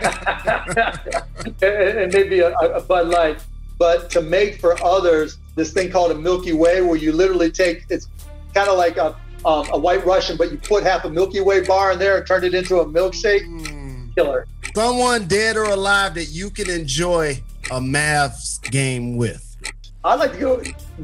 and, 1.63 2.13
maybe 2.13 2.41
a, 2.41 2.51
a 2.51 2.81
Bud 2.83 3.09
Light. 3.09 3.43
But 3.83 4.11
to 4.11 4.23
make 4.23 4.61
for 4.61 4.81
others, 4.81 5.39
this 5.57 5.73
thing 5.73 5.91
called 5.91 6.13
a 6.13 6.15
Milky 6.15 6.53
Way, 6.53 6.83
where 6.83 6.95
you 6.95 7.11
literally 7.11 7.51
take 7.51 7.85
it's 7.89 8.07
kind 8.55 8.69
of 8.69 8.79
like 8.79 8.97
a 8.97 9.17
um, 9.45 9.67
a 9.73 9.77
White 9.77 10.07
Russian, 10.07 10.37
but 10.37 10.53
you 10.53 10.57
put 10.57 10.85
half 10.85 11.05
a 11.05 11.11
Milky 11.11 11.41
Way 11.41 11.63
bar 11.67 11.91
in 11.91 11.99
there 11.99 12.17
and 12.17 12.25
turn 12.25 12.45
it 12.45 12.55
into 12.55 12.79
a 12.79 12.87
milkshake. 12.87 13.45
Mm. 13.45 14.15
Killer. 14.15 14.47
Someone 14.77 15.27
dead 15.27 15.57
or 15.57 15.65
alive 15.65 16.15
that 16.15 16.27
you 16.27 16.49
can 16.49 16.71
enjoy 16.71 17.43
a 17.73 17.81
Mavs 17.81 18.63
game 18.71 19.17
with? 19.17 19.57
I'd 20.05 20.21
like 20.21 20.35
to 20.35 20.39
go 20.39 20.63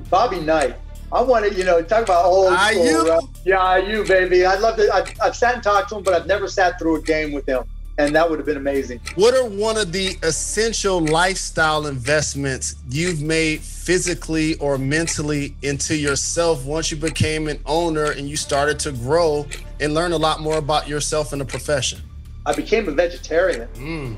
Bobby 0.08 0.38
Knight. 0.38 0.76
I 1.10 1.20
want 1.22 1.46
to, 1.46 1.54
you 1.58 1.64
know, 1.64 1.82
talk 1.82 2.04
about 2.04 2.26
old 2.26 2.56
school. 2.56 3.08
Right? 3.08 3.20
Yeah, 3.44 3.76
you, 3.78 4.04
baby. 4.04 4.46
I'd 4.46 4.60
love 4.60 4.76
to. 4.76 4.88
I've, 4.94 5.12
I've 5.20 5.34
sat 5.34 5.54
and 5.54 5.64
talked 5.64 5.88
to 5.88 5.96
him, 5.96 6.04
but 6.04 6.14
I've 6.14 6.28
never 6.28 6.46
sat 6.46 6.78
through 6.78 6.94
a 6.94 7.02
game 7.02 7.32
with 7.32 7.48
him. 7.48 7.64
And 7.98 8.14
that 8.14 8.30
would 8.30 8.38
have 8.38 8.46
been 8.46 8.56
amazing. 8.56 9.00
What 9.16 9.34
are 9.34 9.44
one 9.44 9.76
of 9.76 9.90
the 9.90 10.16
essential 10.22 11.00
lifestyle 11.00 11.88
investments 11.88 12.76
you've 12.88 13.20
made 13.20 13.60
physically 13.60 14.54
or 14.56 14.78
mentally 14.78 15.56
into 15.62 15.96
yourself 15.96 16.64
once 16.64 16.92
you 16.92 16.96
became 16.96 17.48
an 17.48 17.60
owner 17.66 18.12
and 18.12 18.28
you 18.28 18.36
started 18.36 18.78
to 18.80 18.92
grow 18.92 19.46
and 19.80 19.94
learn 19.94 20.12
a 20.12 20.16
lot 20.16 20.40
more 20.40 20.58
about 20.58 20.86
yourself 20.86 21.32
in 21.32 21.40
the 21.40 21.44
profession? 21.44 22.00
I 22.46 22.54
became 22.54 22.88
a 22.88 22.92
vegetarian. 22.92 23.68
Mm. 23.74 24.16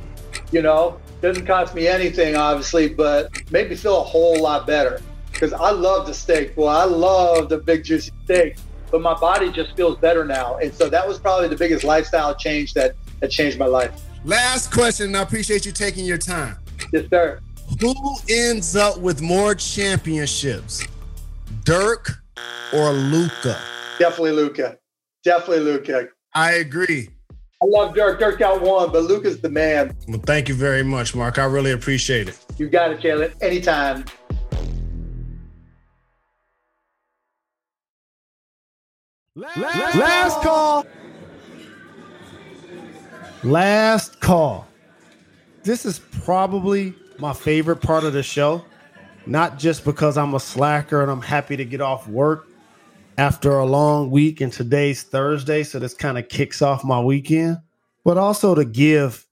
You 0.53 0.61
know, 0.61 1.01
doesn't 1.23 1.47
cost 1.47 1.75
me 1.75 1.87
anything, 1.89 2.37
obviously, 2.37 2.89
but 2.89 3.31
made 3.51 3.71
me 3.71 3.77
feel 3.77 4.01
a 4.01 4.05
whole 4.05 4.41
lot 4.43 4.67
better 4.67 5.01
because 5.33 5.53
I 5.53 5.71
love 5.71 6.07
the 6.07 6.15
steak. 6.15 6.53
Well, 6.55 6.69
I 6.69 6.85
love 6.85 7.49
the 7.49 7.59
big 7.59 7.85
juicy 7.85 8.13
steak, 8.25 8.57
but 8.91 9.01
my 9.01 9.15
body 9.15 9.51
just 9.51 9.75
feels 9.75 9.97
better 9.99 10.25
now. 10.25 10.59
And 10.59 10.73
so 10.75 10.91
that 10.91 11.07
was 11.07 11.19
probably 11.19 11.49
the 11.49 11.57
biggest 11.57 11.83
lifestyle 11.83 12.35
change 12.35 12.75
that, 12.75 12.95
that 13.21 13.31
changed 13.31 13.59
my 13.59 13.67
life. 13.67 13.93
Last 14.25 14.73
question. 14.73 15.07
And 15.07 15.17
I 15.17 15.23
appreciate 15.23 15.65
you 15.65 15.73
taking 15.73 16.05
your 16.05 16.19
time. 16.19 16.57
Yes, 16.93 17.05
sir. 17.11 17.41
Who 17.81 17.95
ends 18.29 18.75
up 18.75 18.99
with 18.99 19.23
more 19.23 19.55
championships, 19.55 20.85
Dirk 21.65 22.11
or 22.75 22.91
Luka? 22.91 23.61
Definitely 23.99 24.33
Luka. 24.33 24.79
Definitely 25.23 25.61
Luka. 25.61 26.09
I 26.35 26.55
agree. 26.55 27.09
I 27.63 27.67
love 27.67 27.95
Dirk. 27.95 28.19
Dirk 28.19 28.39
got 28.39 28.63
one, 28.63 28.91
but 28.91 29.05
Luka's 29.05 29.41
the 29.41 29.51
man. 29.51 29.97
Well, 30.09 30.21
thank 30.25 30.49
you 30.49 30.55
very 30.55 30.83
much, 30.83 31.15
Mark. 31.15 31.39
I 31.39 31.45
really 31.45 31.73
appreciate 31.73 32.29
it. 32.29 32.39
You 32.59 32.69
got 32.69 32.91
it, 32.91 33.01
Jalen. 33.01 33.33
Anytime. 33.43 34.05
Last, 39.37 39.95
Last 39.97 40.43
call. 40.43 40.85
Last 43.43 44.21
call. 44.21 44.67
This 45.63 45.87
is 45.87 45.99
probably 45.99 46.95
my 47.19 47.33
favorite 47.33 47.81
part 47.81 48.05
of 48.05 48.13
the 48.13 48.23
show. 48.23 48.65
Not 49.27 49.59
just 49.59 49.85
because 49.85 50.19
I'm 50.19 50.35
a 50.35 50.41
slacker 50.41 51.03
and 51.03 51.11
I'm 51.11 51.23
happy 51.23 51.57
to 51.57 51.65
get 51.65 51.81
off 51.81 52.09
work, 52.09 52.49
after 53.21 53.59
a 53.59 53.67
long 53.67 54.11
week 54.11 54.41
and 54.41 54.51
today's 54.51 55.03
Thursday, 55.03 55.63
so 55.63 55.79
this 55.79 55.93
kind 55.93 56.17
of 56.17 56.29
kicks 56.29 56.63
off 56.63 56.85
my 56.85 56.99
weekend, 56.99 57.59
but 58.03 58.17
also 58.17 58.55
to 58.55 58.65
give 58.65 59.27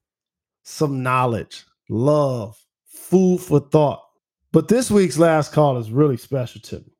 some 0.62 1.02
knowledge, 1.02 1.64
love, 1.88 2.62
food 2.84 3.40
for 3.40 3.60
thought. 3.60 4.04
But 4.52 4.68
this 4.68 4.90
week's 4.90 5.18
last 5.18 5.52
call 5.52 5.78
is 5.78 5.90
really 5.90 6.18
special 6.18 6.60
to 6.62 6.80
me. 6.80 6.92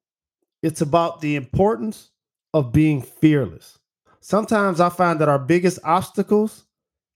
It's 0.62 0.80
about 0.80 1.20
the 1.20 1.36
importance 1.36 2.10
of 2.54 2.72
being 2.72 3.02
fearless. 3.02 3.78
Sometimes 4.20 4.80
I 4.80 4.88
find 4.88 5.20
that 5.20 5.28
our 5.28 5.38
biggest 5.38 5.78
obstacles 5.84 6.64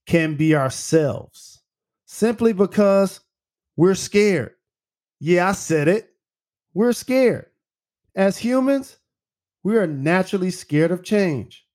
can 0.05 0.35
be 0.35 0.55
ourselves 0.55 1.61
simply 2.05 2.53
because 2.53 3.21
we're 3.75 3.95
scared. 3.95 4.53
Yeah, 5.19 5.49
I 5.49 5.53
said 5.53 5.87
it. 5.87 6.09
We're 6.73 6.93
scared. 6.93 7.47
As 8.15 8.37
humans, 8.37 8.97
we 9.63 9.77
are 9.77 9.87
naturally 9.87 10.51
scared 10.51 10.91
of 10.91 11.03
change. 11.03 11.65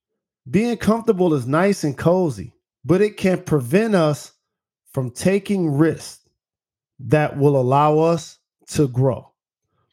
Being 0.51 0.77
comfortable 0.77 1.35
is 1.35 1.47
nice 1.47 1.85
and 1.85 1.97
cozy, 1.97 2.53
but 2.85 3.01
it 3.01 3.17
can 3.17 3.43
prevent 3.43 3.95
us 3.95 4.33
from 4.93 5.11
taking 5.11 5.71
risks 5.77 6.29
that 7.01 7.37
will 7.37 7.61
allow 7.61 7.99
us 7.99 8.39
to 8.69 8.89
grow. 8.89 9.33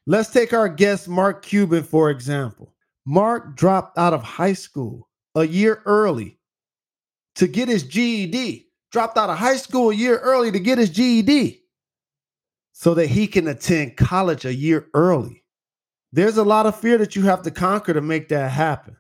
Let's 0.05 0.29
take 0.29 0.53
our 0.53 0.69
guest, 0.69 1.07
Mark 1.07 1.43
Cuban, 1.43 1.83
for 1.83 2.09
example. 2.09 2.73
Mark 3.05 3.55
dropped 3.55 3.97
out 3.97 4.13
of 4.13 4.23
high 4.23 4.53
school 4.53 5.09
a 5.35 5.45
year 5.45 5.81
early 5.85 6.39
to 7.35 7.47
get 7.47 7.67
his 7.67 7.83
GED, 7.83 8.67
dropped 8.91 9.17
out 9.17 9.29
of 9.29 9.37
high 9.37 9.57
school 9.57 9.89
a 9.89 9.95
year 9.95 10.17
early 10.19 10.51
to 10.51 10.59
get 10.59 10.77
his 10.77 10.89
GED 10.89 11.61
so 12.71 12.93
that 12.93 13.07
he 13.07 13.27
can 13.27 13.47
attend 13.47 13.97
college 13.97 14.45
a 14.45 14.53
year 14.53 14.87
early. 14.93 15.43
There's 16.11 16.37
a 16.37 16.43
lot 16.43 16.65
of 16.65 16.79
fear 16.79 16.97
that 16.97 17.15
you 17.15 17.23
have 17.23 17.41
to 17.43 17.51
conquer 17.51 17.93
to 17.93 18.01
make 18.01 18.29
that 18.29 18.51
happen. 18.51 18.95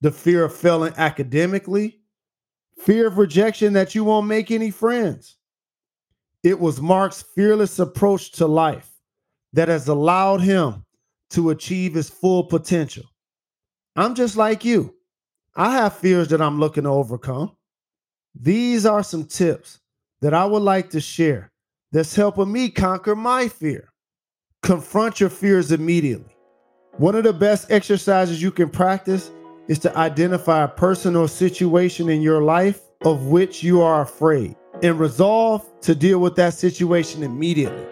The 0.00 0.10
fear 0.10 0.44
of 0.44 0.54
failing 0.54 0.92
academically, 0.96 2.00
fear 2.78 3.06
of 3.06 3.18
rejection 3.18 3.72
that 3.72 3.94
you 3.94 4.04
won't 4.04 4.26
make 4.26 4.50
any 4.50 4.70
friends. 4.70 5.36
It 6.42 6.60
was 6.60 6.80
Mark's 6.80 7.22
fearless 7.34 7.78
approach 7.78 8.32
to 8.32 8.46
life 8.46 8.90
that 9.54 9.68
has 9.68 9.88
allowed 9.88 10.40
him 10.40 10.84
to 11.30 11.50
achieve 11.50 11.94
his 11.94 12.10
full 12.10 12.44
potential. 12.44 13.04
I'm 13.96 14.14
just 14.14 14.36
like 14.36 14.64
you. 14.64 14.94
I 15.58 15.72
have 15.72 15.96
fears 15.96 16.28
that 16.28 16.40
I'm 16.40 16.60
looking 16.60 16.84
to 16.84 16.90
overcome. 16.90 17.50
These 18.32 18.86
are 18.86 19.02
some 19.02 19.24
tips 19.24 19.80
that 20.20 20.32
I 20.32 20.44
would 20.44 20.62
like 20.62 20.90
to 20.90 21.00
share 21.00 21.50
that's 21.90 22.14
helping 22.14 22.52
me 22.52 22.70
conquer 22.70 23.16
my 23.16 23.48
fear. 23.48 23.92
Confront 24.62 25.18
your 25.18 25.30
fears 25.30 25.72
immediately. 25.72 26.32
One 26.98 27.16
of 27.16 27.24
the 27.24 27.32
best 27.32 27.72
exercises 27.72 28.40
you 28.40 28.52
can 28.52 28.70
practice 28.70 29.32
is 29.66 29.80
to 29.80 29.98
identify 29.98 30.62
a 30.62 30.68
person 30.68 31.16
or 31.16 31.26
situation 31.26 32.08
in 32.08 32.22
your 32.22 32.40
life 32.40 32.80
of 33.04 33.24
which 33.24 33.60
you 33.64 33.82
are 33.82 34.02
afraid 34.02 34.54
and 34.84 35.00
resolve 35.00 35.68
to 35.80 35.92
deal 35.92 36.20
with 36.20 36.36
that 36.36 36.54
situation 36.54 37.24
immediately 37.24 37.84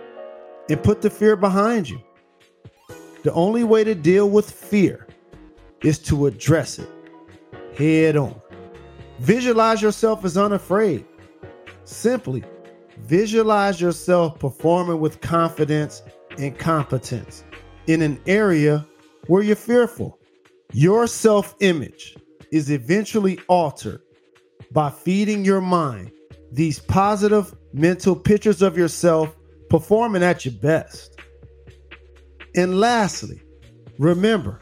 and 0.70 0.84
put 0.84 1.02
the 1.02 1.10
fear 1.10 1.34
behind 1.34 1.88
you. 1.88 2.00
The 3.24 3.32
only 3.32 3.64
way 3.64 3.82
to 3.82 3.96
deal 3.96 4.30
with 4.30 4.48
fear 4.48 5.08
is 5.82 5.98
to 6.00 6.26
address 6.26 6.78
it 6.78 6.90
head 7.76 8.16
on. 8.16 8.40
Visualize 9.20 9.80
yourself 9.82 10.24
as 10.24 10.36
unafraid. 10.36 11.04
Simply 11.84 12.44
visualize 13.00 13.80
yourself 13.80 14.38
performing 14.38 15.00
with 15.00 15.20
confidence 15.20 16.02
and 16.38 16.58
competence 16.58 17.44
in 17.86 18.02
an 18.02 18.20
area 18.26 18.86
where 19.26 19.42
you're 19.42 19.56
fearful. 19.56 20.18
Your 20.72 21.06
self 21.06 21.54
image 21.60 22.16
is 22.52 22.70
eventually 22.70 23.38
altered 23.48 24.02
by 24.72 24.90
feeding 24.90 25.44
your 25.44 25.60
mind 25.60 26.10
these 26.52 26.78
positive 26.78 27.54
mental 27.72 28.16
pictures 28.16 28.62
of 28.62 28.76
yourself 28.76 29.36
performing 29.68 30.22
at 30.22 30.44
your 30.44 30.54
best. 30.54 31.20
And 32.54 32.80
lastly, 32.80 33.42
remember, 33.98 34.60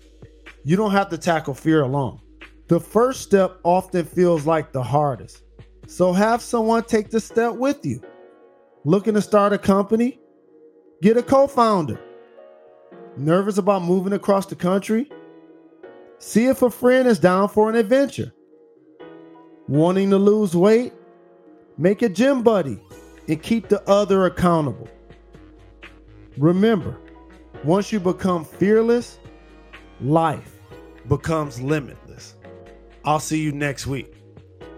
you 0.64 0.76
don't 0.76 0.90
have 0.92 1.08
to 1.10 1.18
tackle 1.18 1.54
fear 1.54 1.82
alone. 1.82 2.20
The 2.66 2.80
first 2.80 3.20
step 3.20 3.58
often 3.62 4.06
feels 4.06 4.46
like 4.46 4.72
the 4.72 4.82
hardest. 4.82 5.42
So 5.86 6.12
have 6.12 6.40
someone 6.40 6.84
take 6.84 7.10
the 7.10 7.20
step 7.20 7.54
with 7.54 7.84
you. 7.84 8.00
Looking 8.84 9.14
to 9.14 9.22
start 9.22 9.52
a 9.52 9.58
company? 9.58 10.18
Get 11.02 11.18
a 11.18 11.22
co 11.22 11.46
founder. 11.46 12.00
Nervous 13.18 13.58
about 13.58 13.82
moving 13.82 14.14
across 14.14 14.46
the 14.46 14.56
country? 14.56 15.10
See 16.18 16.46
if 16.46 16.62
a 16.62 16.70
friend 16.70 17.06
is 17.06 17.18
down 17.18 17.48
for 17.48 17.68
an 17.68 17.76
adventure. 17.76 18.32
Wanting 19.68 20.08
to 20.10 20.18
lose 20.18 20.56
weight? 20.56 20.94
Make 21.76 22.00
a 22.00 22.08
gym 22.08 22.42
buddy 22.42 22.80
and 23.28 23.42
keep 23.42 23.68
the 23.68 23.86
other 23.88 24.24
accountable. 24.24 24.88
Remember, 26.38 26.98
once 27.62 27.92
you 27.92 28.00
become 28.00 28.44
fearless, 28.44 29.18
life 30.00 30.58
becomes 31.08 31.60
limitless. 31.60 32.34
I'll 33.04 33.20
see 33.20 33.40
you 33.40 33.52
next 33.52 33.86
week. 33.86 34.12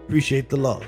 Appreciate 0.05 0.49
the 0.49 0.57
love. 0.57 0.85